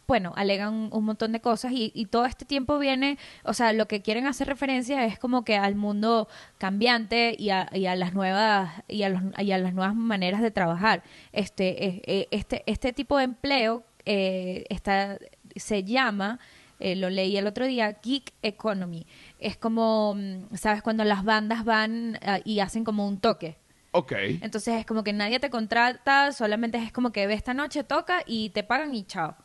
Bueno, 0.06 0.32
alegan 0.36 0.90
un 0.92 1.04
montón 1.04 1.32
de 1.32 1.40
cosas 1.40 1.72
y, 1.72 1.90
y 1.94 2.06
todo 2.06 2.26
este 2.26 2.44
tiempo 2.44 2.78
viene, 2.78 3.18
o 3.44 3.54
sea, 3.54 3.72
lo 3.72 3.86
que 3.88 4.02
quieren 4.02 4.26
hacer 4.26 4.46
referencia 4.48 5.04
es 5.06 5.18
como 5.18 5.44
que 5.44 5.56
al 5.56 5.74
mundo 5.76 6.28
cambiante 6.58 7.34
y 7.38 7.50
a, 7.50 7.68
y 7.72 7.86
a 7.86 7.96
las 7.96 8.14
nuevas 8.14 8.82
y 8.88 9.02
a, 9.02 9.08
los- 9.08 9.22
y 9.38 9.52
a 9.52 9.58
las 9.58 9.74
nuevas 9.74 9.94
maneras 9.94 10.42
de 10.42 10.50
trabajar. 10.50 11.02
Este, 11.32 11.86
eh, 11.86 12.02
eh, 12.06 12.28
este, 12.30 12.62
este 12.66 12.92
tipo 12.92 13.18
de 13.18 13.24
empleo 13.24 13.84
eh, 14.06 14.64
está, 14.68 15.18
se 15.56 15.84
llama, 15.84 16.38
eh, 16.80 16.96
lo 16.96 17.08
leí 17.10 17.36
el 17.36 17.46
otro 17.46 17.66
día, 17.66 17.98
Geek 18.02 18.32
Economy. 18.42 19.06
Es 19.38 19.56
como, 19.56 20.14
mm, 20.16 20.54
¿sabes? 20.56 20.82
Cuando 20.82 21.04
las 21.04 21.24
bandas 21.24 21.64
van 21.64 22.18
ah, 22.22 22.40
y 22.44 22.60
hacen 22.60 22.84
como 22.84 23.06
un 23.06 23.18
toque. 23.20 23.56
Ok. 23.92 24.12
Entonces 24.42 24.74
es 24.80 24.86
como 24.86 25.04
que 25.04 25.12
nadie 25.12 25.38
te 25.38 25.50
contrata, 25.50 26.32
solamente 26.32 26.78
es 26.78 26.90
como 26.92 27.12
que 27.12 27.26
ve 27.28 27.34
esta 27.34 27.54
noche, 27.54 27.84
toca 27.84 28.22
y 28.26 28.50
te 28.50 28.64
pagan 28.64 28.92
y 28.94 29.04
chao. 29.04 29.36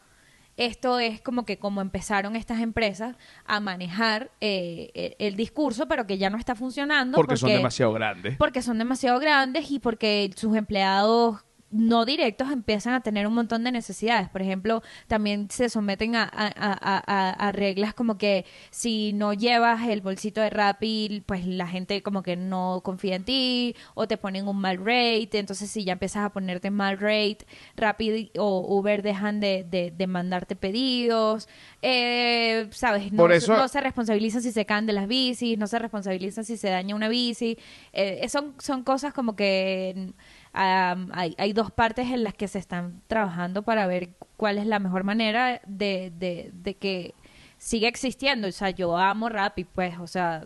Esto 0.59 0.99
es 0.99 1.21
como 1.21 1.45
que 1.45 1.57
como 1.57 1.79
empezaron 1.79 2.35
estas 2.35 2.59
empresas 2.59 3.15
a 3.45 3.61
manejar 3.61 4.29
eh, 4.41 4.91
el, 4.93 5.15
el 5.17 5.35
discurso, 5.37 5.87
pero 5.87 6.05
que 6.05 6.17
ya 6.17 6.29
no 6.29 6.37
está 6.37 6.53
funcionando. 6.53 7.15
Porque 7.15 7.37
son 7.37 7.49
demasiado 7.49 7.93
grandes. 7.93 8.35
Porque 8.37 8.61
son 8.61 8.77
demasiado 8.77 9.19
grandes 9.19 9.71
y 9.71 9.79
porque 9.79 10.29
sus 10.35 10.57
empleados 10.57 11.45
no 11.71 12.05
directos 12.05 12.51
empiezan 12.51 12.93
a 12.93 13.01
tener 13.01 13.27
un 13.27 13.33
montón 13.33 13.63
de 13.63 13.71
necesidades. 13.71 14.27
Por 14.29 14.41
ejemplo, 14.41 14.81
también 15.07 15.49
se 15.51 15.69
someten 15.69 16.15
a, 16.15 16.23
a- 16.23 16.51
a- 16.55 17.29
a- 17.47 17.51
reglas 17.51 17.93
como 17.93 18.17
que 18.17 18.45
si 18.71 19.13
no 19.13 19.33
llevas 19.33 19.87
el 19.87 20.01
bolsito 20.01 20.41
de 20.41 20.49
Rappi, 20.49 21.23
pues 21.25 21.45
la 21.45 21.67
gente 21.67 22.01
como 22.01 22.23
que 22.23 22.35
no 22.35 22.81
confía 22.83 23.15
en 23.15 23.23
ti 23.23 23.75
o 23.93 24.07
te 24.07 24.17
ponen 24.17 24.47
un 24.47 24.57
mal 24.59 24.77
rate. 24.77 25.29
Entonces, 25.39 25.69
si 25.69 25.83
ya 25.83 25.93
empiezas 25.93 26.25
a 26.25 26.29
ponerte 26.31 26.71
mal 26.71 26.97
rate, 26.99 27.45
Rappi 27.77 28.31
o 28.37 28.59
Uber 28.77 29.01
dejan 29.01 29.39
de, 29.39 29.63
de, 29.69 29.91
de 29.91 30.07
mandarte 30.07 30.55
pedidos. 30.55 31.47
Eh, 31.81 32.67
¿Sabes? 32.71 33.11
No, 33.11 33.17
Por 33.17 33.31
eso- 33.31 33.55
no 33.55 33.67
se 33.67 33.79
responsabilizan 33.81 34.41
si 34.41 34.51
se 34.51 34.65
caen 34.65 34.85
de 34.85 34.93
las 34.93 35.07
bicis, 35.07 35.57
no 35.57 35.67
se 35.67 35.79
responsabilizan 35.79 36.45
si 36.45 36.57
se 36.57 36.69
daña 36.69 36.95
una 36.95 37.09
bici. 37.09 37.57
Eh, 37.93 38.27
son, 38.29 38.53
son 38.59 38.83
cosas 38.83 39.13
como 39.13 39.35
que 39.35 40.13
hay, 40.53 41.35
hay 41.37 41.53
dos 41.53 41.71
partes 41.71 42.07
en 42.07 42.23
las 42.23 42.33
que 42.33 42.47
se 42.47 42.59
están 42.59 43.01
trabajando 43.07 43.63
para 43.63 43.87
ver 43.87 44.09
cuál 44.37 44.57
es 44.57 44.65
la 44.65 44.79
mejor 44.79 45.03
manera 45.03 45.61
de, 45.65 46.11
que 46.79 47.13
siga 47.57 47.87
existiendo. 47.87 48.47
O 48.47 48.51
sea, 48.51 48.69
yo 48.71 48.97
amo 48.97 49.29
Rappi, 49.29 49.63
pues, 49.65 49.97
o 49.99 50.07
sea, 50.07 50.45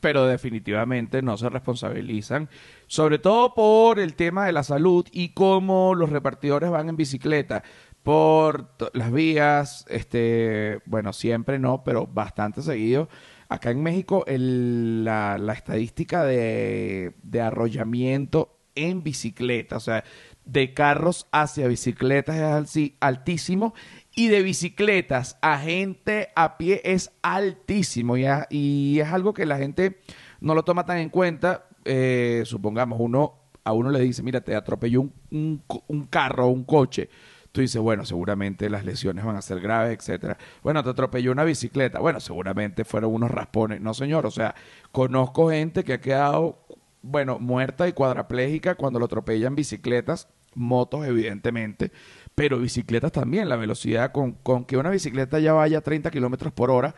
pero 0.00 0.26
definitivamente 0.26 1.22
no 1.22 1.36
se 1.38 1.48
responsabilizan, 1.48 2.50
sobre 2.86 3.18
todo 3.18 3.54
por 3.54 3.98
el 3.98 4.14
tema 4.14 4.44
de 4.44 4.52
la 4.52 4.62
salud 4.62 5.06
y 5.10 5.30
cómo 5.30 5.94
los 5.94 6.10
repartidores 6.10 6.70
van 6.70 6.90
en 6.90 6.96
bicicleta 6.96 7.62
por 8.02 8.68
las 8.92 9.10
vías, 9.10 9.86
este, 9.88 10.80
bueno, 10.84 11.14
siempre 11.14 11.58
no, 11.58 11.82
pero 11.84 12.06
bastante 12.06 12.60
seguido. 12.60 13.08
Acá 13.48 13.70
en 13.70 13.82
México 13.82 14.24
el- 14.26 15.04
la, 15.04 15.38
la 15.38 15.54
estadística 15.54 16.22
de, 16.24 17.14
de 17.22 17.40
arrollamiento 17.40 18.53
en 18.74 19.02
bicicleta, 19.02 19.76
o 19.76 19.80
sea, 19.80 20.04
de 20.44 20.74
carros 20.74 21.26
hacia 21.32 21.68
bicicletas 21.68 22.76
es 22.76 22.92
altísimo 23.00 23.74
y 24.14 24.28
de 24.28 24.42
bicicletas 24.42 25.38
a 25.40 25.58
gente 25.58 26.28
a 26.36 26.58
pie 26.58 26.82
es 26.84 27.10
altísimo 27.22 28.16
y, 28.16 29.00
es 29.00 29.08
algo 29.08 29.32
que 29.34 29.46
la 29.46 29.56
gente 29.56 30.00
no 30.40 30.54
lo 30.54 30.64
toma 30.64 30.84
tan 30.84 30.98
en 30.98 31.08
cuenta. 31.08 31.66
Eh, 31.84 32.42
supongamos, 32.44 32.98
uno 33.00 33.40
a 33.64 33.72
uno 33.72 33.90
le 33.90 34.00
dice, 34.00 34.22
mira, 34.22 34.42
te 34.42 34.54
atropelló 34.54 35.00
un, 35.00 35.62
un 35.88 36.04
carro 36.04 36.46
o 36.46 36.50
un 36.50 36.64
coche. 36.64 37.08
Tú 37.54 37.60
dices, 37.60 37.80
bueno, 37.80 38.04
seguramente 38.04 38.68
las 38.68 38.84
lesiones 38.84 39.24
van 39.24 39.36
a 39.36 39.40
ser 39.40 39.60
graves, 39.60 39.96
etcétera. 39.96 40.36
Bueno, 40.64 40.82
te 40.82 40.90
atropelló 40.90 41.30
una 41.30 41.44
bicicleta. 41.44 42.00
Bueno, 42.00 42.18
seguramente 42.18 42.84
fueron 42.84 43.14
unos 43.14 43.30
raspones. 43.30 43.80
No, 43.80 43.94
señor. 43.94 44.26
O 44.26 44.32
sea, 44.32 44.56
conozco 44.90 45.50
gente 45.50 45.84
que 45.84 45.92
ha 45.92 46.00
quedado, 46.00 46.63
bueno, 47.04 47.38
muerta 47.38 47.86
y 47.86 47.92
cuadraplégica 47.92 48.74
cuando 48.74 48.98
lo 48.98 49.04
atropellan 49.04 49.54
bicicletas, 49.54 50.28
motos, 50.54 51.06
evidentemente, 51.06 51.92
pero 52.34 52.58
bicicletas 52.58 53.12
también. 53.12 53.48
La 53.48 53.56
velocidad 53.56 54.10
con, 54.10 54.32
con 54.32 54.64
que 54.64 54.76
una 54.78 54.90
bicicleta 54.90 55.38
ya 55.38 55.52
vaya 55.52 55.78
a 55.78 55.82
30 55.82 56.10
kilómetros 56.10 56.52
por 56.52 56.70
hora, 56.70 56.94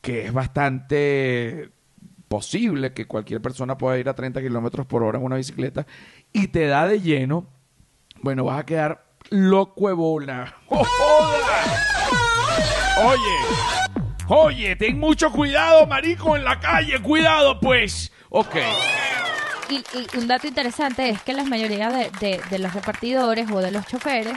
que 0.00 0.26
es 0.26 0.32
bastante 0.32 1.70
posible 2.28 2.92
que 2.94 3.06
cualquier 3.06 3.42
persona 3.42 3.76
pueda 3.76 3.98
ir 3.98 4.08
a 4.08 4.14
30 4.14 4.40
kilómetros 4.40 4.86
por 4.86 5.02
hora 5.02 5.18
en 5.18 5.24
una 5.24 5.36
bicicleta 5.36 5.86
y 6.32 6.48
te 6.48 6.66
da 6.66 6.86
de 6.86 7.00
lleno, 7.00 7.46
bueno, 8.22 8.44
vas 8.44 8.60
a 8.60 8.66
quedar 8.66 9.04
loco 9.28 9.88
de 9.88 9.94
bola. 9.94 10.54
¡Oh! 10.68 10.86
Oye, 13.02 13.36
oye, 14.28 14.76
ten 14.76 14.98
mucho 14.98 15.30
cuidado, 15.32 15.86
marico, 15.86 16.36
en 16.36 16.44
la 16.44 16.60
calle, 16.60 17.00
cuidado, 17.00 17.58
pues. 17.60 18.12
Ok. 18.30 18.56
Y, 19.70 19.76
y 19.96 20.18
un 20.18 20.26
dato 20.26 20.46
interesante 20.48 21.08
es 21.08 21.22
que 21.22 21.32
la 21.32 21.44
mayoría 21.44 21.90
de, 21.90 22.10
de- 22.20 22.40
de 22.50 22.58
los 22.58 22.74
repartidores 22.74 23.50
o 23.50 23.60
de 23.60 23.70
los 23.70 23.86
choferes 23.86 24.36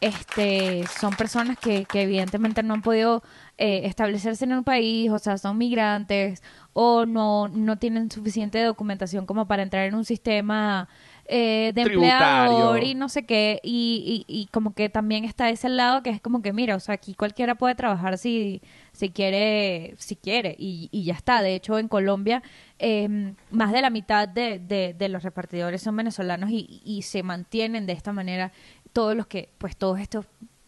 este, 0.00 0.84
son 1.00 1.14
personas 1.14 1.56
que, 1.58 1.84
que 1.86 2.02
evidentemente 2.02 2.62
no 2.62 2.74
han 2.74 2.82
podido 2.82 3.22
eh, 3.56 3.82
establecerse 3.84 4.44
en 4.44 4.52
un 4.52 4.64
país, 4.64 5.10
o 5.10 5.18
sea, 5.18 5.38
son 5.38 5.56
migrantes 5.56 6.42
o 6.72 7.06
no, 7.06 7.48
no 7.48 7.78
tienen 7.78 8.10
suficiente 8.10 8.60
documentación 8.62 9.26
como 9.26 9.46
para 9.46 9.62
entrar 9.62 9.86
en 9.86 9.94
un 9.94 10.04
sistema 10.04 10.88
eh, 11.26 11.72
de 11.74 11.84
Tributario. 11.84 12.52
empleador 12.52 12.84
y 12.84 12.94
no 12.94 13.08
sé 13.08 13.24
qué. 13.24 13.60
Y, 13.62 14.24
y, 14.28 14.42
y 14.42 14.46
como 14.46 14.74
que 14.74 14.88
también 14.88 15.24
está 15.24 15.48
ese 15.50 15.68
lado 15.68 16.02
que 16.02 16.10
es 16.10 16.20
como 16.20 16.42
que, 16.42 16.52
mira, 16.52 16.76
o 16.76 16.80
sea, 16.80 16.94
aquí 16.96 17.14
cualquiera 17.14 17.54
puede 17.54 17.74
trabajar 17.74 18.18
si, 18.18 18.60
si 18.92 19.10
quiere, 19.10 19.94
si 19.98 20.16
quiere, 20.16 20.54
y, 20.58 20.88
y 20.92 21.04
ya 21.04 21.14
está. 21.14 21.42
De 21.42 21.54
hecho, 21.54 21.78
en 21.78 21.88
Colombia, 21.88 22.42
eh, 22.78 23.34
más 23.50 23.72
de 23.72 23.80
la 23.82 23.90
mitad 23.90 24.28
de, 24.28 24.58
de, 24.58 24.94
de 24.98 25.08
los 25.08 25.22
repartidores 25.22 25.82
son 25.82 25.96
venezolanos 25.96 26.50
y, 26.50 26.82
y 26.84 27.02
se 27.02 27.22
mantienen 27.22 27.86
de 27.86 27.92
esta 27.94 28.12
manera 28.12 28.52
todos 28.92 29.16
los 29.16 29.26
que, 29.26 29.48
pues 29.58 29.76
todos 29.76 29.98
estos 30.00 30.26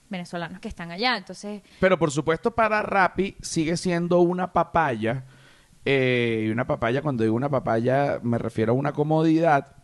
venezolanos 0.09 0.61
que 0.61 0.69
están 0.69 0.91
allá. 0.91 1.17
Entonces, 1.17 1.63
Pero 1.81 1.99
por 1.99 2.11
supuesto 2.11 2.53
para 2.53 2.81
Rappi 2.83 3.37
sigue 3.43 3.77
siendo 3.77 4.21
una 4.21 4.53
papaya. 4.53 5.25
eh, 5.85 6.45
y 6.47 6.51
una 6.51 6.67
papaya, 6.67 7.03
cuando 7.03 7.23
digo 7.23 7.37
una 7.37 7.49
papaya, 7.49 8.19
me 8.23 8.39
refiero 8.39 8.73
a 8.73 8.75
una 8.77 8.93
comodidad. 8.93 9.76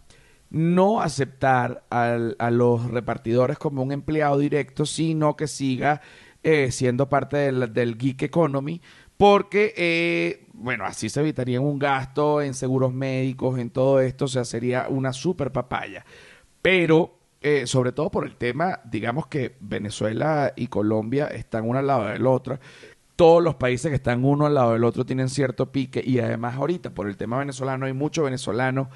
No 0.52 1.00
aceptar 1.00 1.84
al- 1.90 2.36
a 2.38 2.50
los 2.50 2.90
repartidores 2.90 3.58
como 3.58 3.82
un 3.82 3.90
empleado 3.90 4.38
directo, 4.38 4.84
sino 4.86 5.34
que 5.36 5.46
siga 5.46 6.02
eh, 6.42 6.70
siendo 6.72 7.08
parte 7.08 7.36
del, 7.38 7.72
del 7.72 7.96
geek 7.96 8.22
economy. 8.22 8.80
Porque, 9.16 9.72
eh, 9.76 10.46
bueno, 10.52 10.84
así 10.84 11.08
se 11.08 11.20
evitaría 11.20 11.60
un 11.60 11.78
gasto 11.78 12.42
en 12.42 12.54
seguros 12.54 12.92
médicos, 12.92 13.58
en 13.58 13.70
todo 13.70 14.00
esto. 14.00 14.26
O 14.26 14.28
sea, 14.28 14.44
sería 14.44 14.86
una 14.88 15.12
super 15.12 15.52
papaya. 15.52 16.04
Pero, 16.60 17.18
eh, 17.40 17.66
sobre 17.66 17.92
todo 17.92 18.10
por 18.10 18.26
el 18.26 18.36
tema, 18.36 18.80
digamos 18.84 19.26
que 19.28 19.56
Venezuela 19.60 20.52
y 20.56 20.66
Colombia 20.68 21.28
están 21.28 21.68
uno 21.68 21.78
al 21.78 21.86
lado 21.86 22.06
del 22.08 22.26
otro. 22.26 22.58
Todos 23.16 23.42
los 23.42 23.54
países 23.56 23.90
que 23.90 23.96
están 23.96 24.24
uno 24.24 24.46
al 24.46 24.54
lado 24.54 24.72
del 24.72 24.84
otro 24.84 25.04
tienen 25.06 25.28
cierto 25.28 25.70
pique 25.72 26.02
y 26.04 26.18
además 26.18 26.56
ahorita 26.56 26.90
por 26.90 27.06
el 27.08 27.16
tema 27.16 27.38
venezolano 27.38 27.86
hay 27.86 27.92
mucho 27.92 28.24
venezolano. 28.24 28.90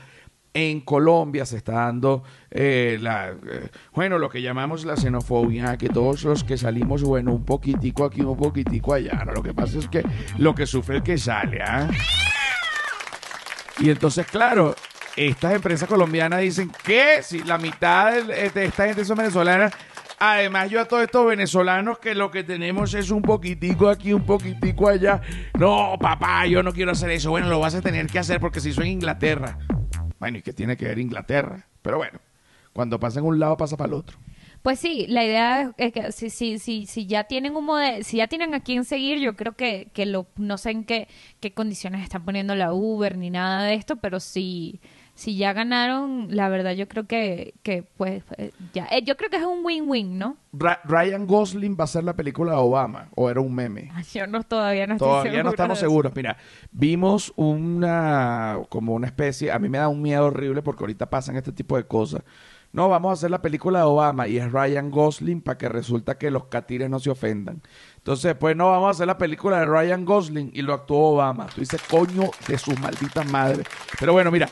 En 0.59 0.81
Colombia 0.81 1.45
se 1.45 1.59
está 1.59 1.73
dando 1.73 2.23
eh, 2.51 2.97
la, 2.99 3.29
eh, 3.29 3.69
bueno, 3.93 4.19
lo 4.19 4.31
que 4.31 4.41
llamamos 4.41 4.87
la 4.87 4.97
xenofobia, 4.97 5.77
que 5.77 5.91
todos 5.91 6.25
los 6.25 6.45
que 6.45 6.57
salimos, 6.57 7.03
bueno, 7.03 7.35
un 7.35 7.45
poquitico 7.45 8.07
aquí, 8.07 8.23
un 8.23 8.39
poquitico 8.39 8.95
allá. 8.95 9.23
¿no? 9.27 9.33
Lo 9.33 9.43
que 9.43 9.53
pasa 9.53 9.79
es 9.79 9.87
que 9.87 10.03
lo 10.39 10.55
que 10.55 10.65
sufre 10.65 10.97
el 10.97 11.03
que 11.03 11.19
sale, 11.19 11.61
¿ah? 11.61 11.91
Y 13.81 13.91
entonces, 13.91 14.25
claro, 14.29 14.75
estas 15.15 15.53
empresas 15.53 15.87
colombianas 15.87 16.41
dicen 16.41 16.73
que 16.83 17.23
si 17.23 17.43
la 17.43 17.59
mitad 17.59 18.15
de, 18.15 18.49
de 18.49 18.65
esta 18.65 18.87
gente 18.87 19.05
son 19.05 19.19
venezolanas, 19.19 19.75
además 20.19 20.71
yo 20.71 20.81
a 20.81 20.87
todos 20.87 21.03
estos 21.03 21.27
venezolanos 21.27 21.99
que 21.99 22.15
lo 22.15 22.31
que 22.31 22.45
tenemos 22.45 22.95
es 22.95 23.11
un 23.11 23.21
poquitico 23.21 23.91
aquí, 23.91 24.15
un 24.15 24.25
poquitico 24.25 24.89
allá. 24.89 25.21
No, 25.59 25.99
papá, 26.01 26.47
yo 26.47 26.63
no 26.63 26.73
quiero 26.73 26.93
hacer 26.93 27.11
eso. 27.11 27.29
Bueno, 27.29 27.51
lo 27.51 27.61
vas 27.61 27.75
a 27.75 27.83
tener 27.83 28.07
que 28.07 28.19
hacer 28.19 28.41
porque 28.41 28.61
si 28.61 28.73
soy 28.73 28.87
en 28.87 28.93
Inglaterra. 28.93 29.59
Bueno, 30.19 30.39
¿y 30.39 30.43
qué 30.43 30.53
tiene 30.53 30.77
que 30.77 30.87
ver 30.87 30.99
Inglaterra? 30.99 31.67
Pero 31.83 31.99
bueno, 31.99 32.21
cuando 32.73 32.99
pasa 33.01 33.21
en 33.21 33.27
un 33.27 33.39
lado, 33.39 33.57
pasa 33.57 33.77
para 33.77 33.89
el 33.89 33.95
otro. 33.95 34.19
Pues 34.63 34.81
sí, 34.81 35.07
la 35.09 35.25
idea 35.25 35.73
es- 35.77 35.93
que 35.93 36.13
si, 36.13 36.31
si, 36.31 36.59
si, 36.59 36.87
si 36.87 37.07
ya 37.07 37.25
tienen 37.25 37.57
un 37.57 37.65
modelo, 37.65 38.03
si 38.05 38.17
ya 38.19 38.27
tienen 38.27 38.55
a 38.55 38.61
quién 38.61 38.85
seguir, 38.85 39.19
yo 39.21 39.37
creo 39.37 39.55
que, 39.57 39.91
que 39.93 40.07
lo, 40.07 40.27
no 40.37 40.59
sé 40.59 40.71
en 40.73 40.85
qué, 40.85 41.09
qué 41.41 41.53
condiciones 41.55 42.03
están 42.03 42.25
poniendo 42.25 42.55
la 42.55 42.73
Uber 42.73 43.17
ni 43.17 43.31
nada 43.31 43.63
de 43.65 43.75
esto, 43.75 43.97
pero 43.97 44.19
si, 44.19 44.81
si 45.17 45.37
ya 45.37 45.53
ganaron, 45.55 46.29
la 46.31 46.49
verdad 46.49 46.73
yo 46.73 46.87
creo 46.87 47.07
que, 47.07 47.55
que 47.65 47.83
pues 47.97 48.23
ya, 48.75 48.87
eh, 48.93 49.03
yo 49.03 49.17
creo 49.17 49.31
que 49.31 49.39
es 49.39 49.45
un 49.45 49.65
win-win, 49.65 50.19
¿no? 50.19 50.37
Ra- 50.53 50.81
Ryan 50.85 51.27
Gosling 51.27 51.73
va 51.75 51.81
a 51.81 51.85
hacer 51.85 52.05
la 52.05 52.15
película 52.15 52.53
de 52.53 52.59
Obama, 52.59 53.09
o 53.17 53.29
era 53.31 53.41
un 53.41 53.55
meme. 53.55 53.91
Yo 54.13 54.27
no 54.27 54.43
todavía 54.45 54.87
no 54.87 54.95
estoy 54.95 55.09
Todavía 55.09 55.43
no 55.43 55.51
estamos 55.51 55.79
seguros. 55.79 56.13
Mira, 56.15 56.37
vimos 56.71 57.33
una 57.37 58.59
como 58.69 58.95
una 58.95 59.07
especie, 59.07 59.51
a 59.51 59.59
mí 59.59 59.69
me 59.69 59.79
da 59.79 59.89
un 59.89 60.03
miedo 60.03 60.27
horrible 60.27 60.63
porque 60.63 60.85
ahorita 60.85 61.09
pasan 61.11 61.37
este 61.37 61.51
tipo 61.53 61.77
de 61.77 61.85
cosas. 61.87 62.23
No, 62.73 62.91
vamos 62.91 63.09
a 63.09 63.13
hacer 63.15 63.31
la 63.31 63.41
película 63.41 63.79
de 63.79 63.85
Obama 63.87 64.29
y 64.29 64.37
es 64.37 64.53
Ryan 64.53 64.91
Gosling 64.91 65.41
para 65.41 65.57
que 65.57 65.69
resulta 65.71 66.19
que 66.19 66.31
los 66.31 66.45
catires 66.49 66.91
no 66.91 66.99
se 66.99 67.09
ofendan. 67.09 67.63
Entonces, 67.97 68.35
pues 68.39 68.55
no, 68.55 68.71
vamos 68.71 68.89
a 68.89 68.91
hacer 68.91 69.07
la 69.07 69.17
película 69.17 69.61
de 69.61 69.65
Ryan 69.65 70.05
Gosling 70.05 70.51
y 70.53 70.61
lo 70.61 70.75
actuó 70.75 71.15
Obama. 71.15 71.47
Tú 71.47 71.61
dices, 71.63 71.81
coño 71.89 72.25
de 72.47 72.59
su 72.59 72.73
maldita 72.77 73.23
madre. 73.25 73.63
Pero 73.99 74.13
bueno, 74.13 74.31
mira, 74.31 74.51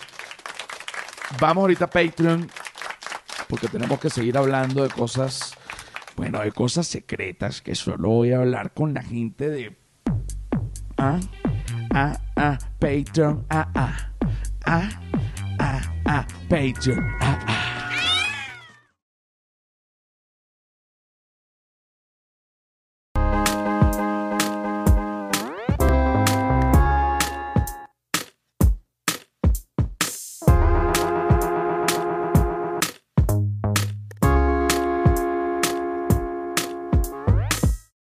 vamos 1.40 1.62
ahorita 1.62 1.86
a 1.86 1.90
Patreon 1.90 2.48
porque 3.48 3.68
tenemos 3.68 4.00
que 4.00 4.10
seguir 4.10 4.36
hablando 4.36 4.82
de 4.82 4.88
cosas, 4.88 5.54
bueno, 6.16 6.40
de 6.40 6.52
cosas 6.52 6.86
secretas 6.86 7.60
que 7.60 7.74
solo 7.74 8.08
voy 8.08 8.32
a 8.32 8.38
hablar 8.38 8.72
con 8.72 8.94
la 8.94 9.02
gente 9.02 9.48
de 9.48 9.76
ah, 10.96 11.20
ah, 11.92 12.18
ah, 12.36 12.58
Patreon, 12.78 13.46
ah, 13.50 13.68
ah, 13.74 14.12
ah, 14.66 14.88
ah, 15.58 15.80
ah, 16.06 16.26
Patreon, 16.48 17.04
ah, 17.20 17.53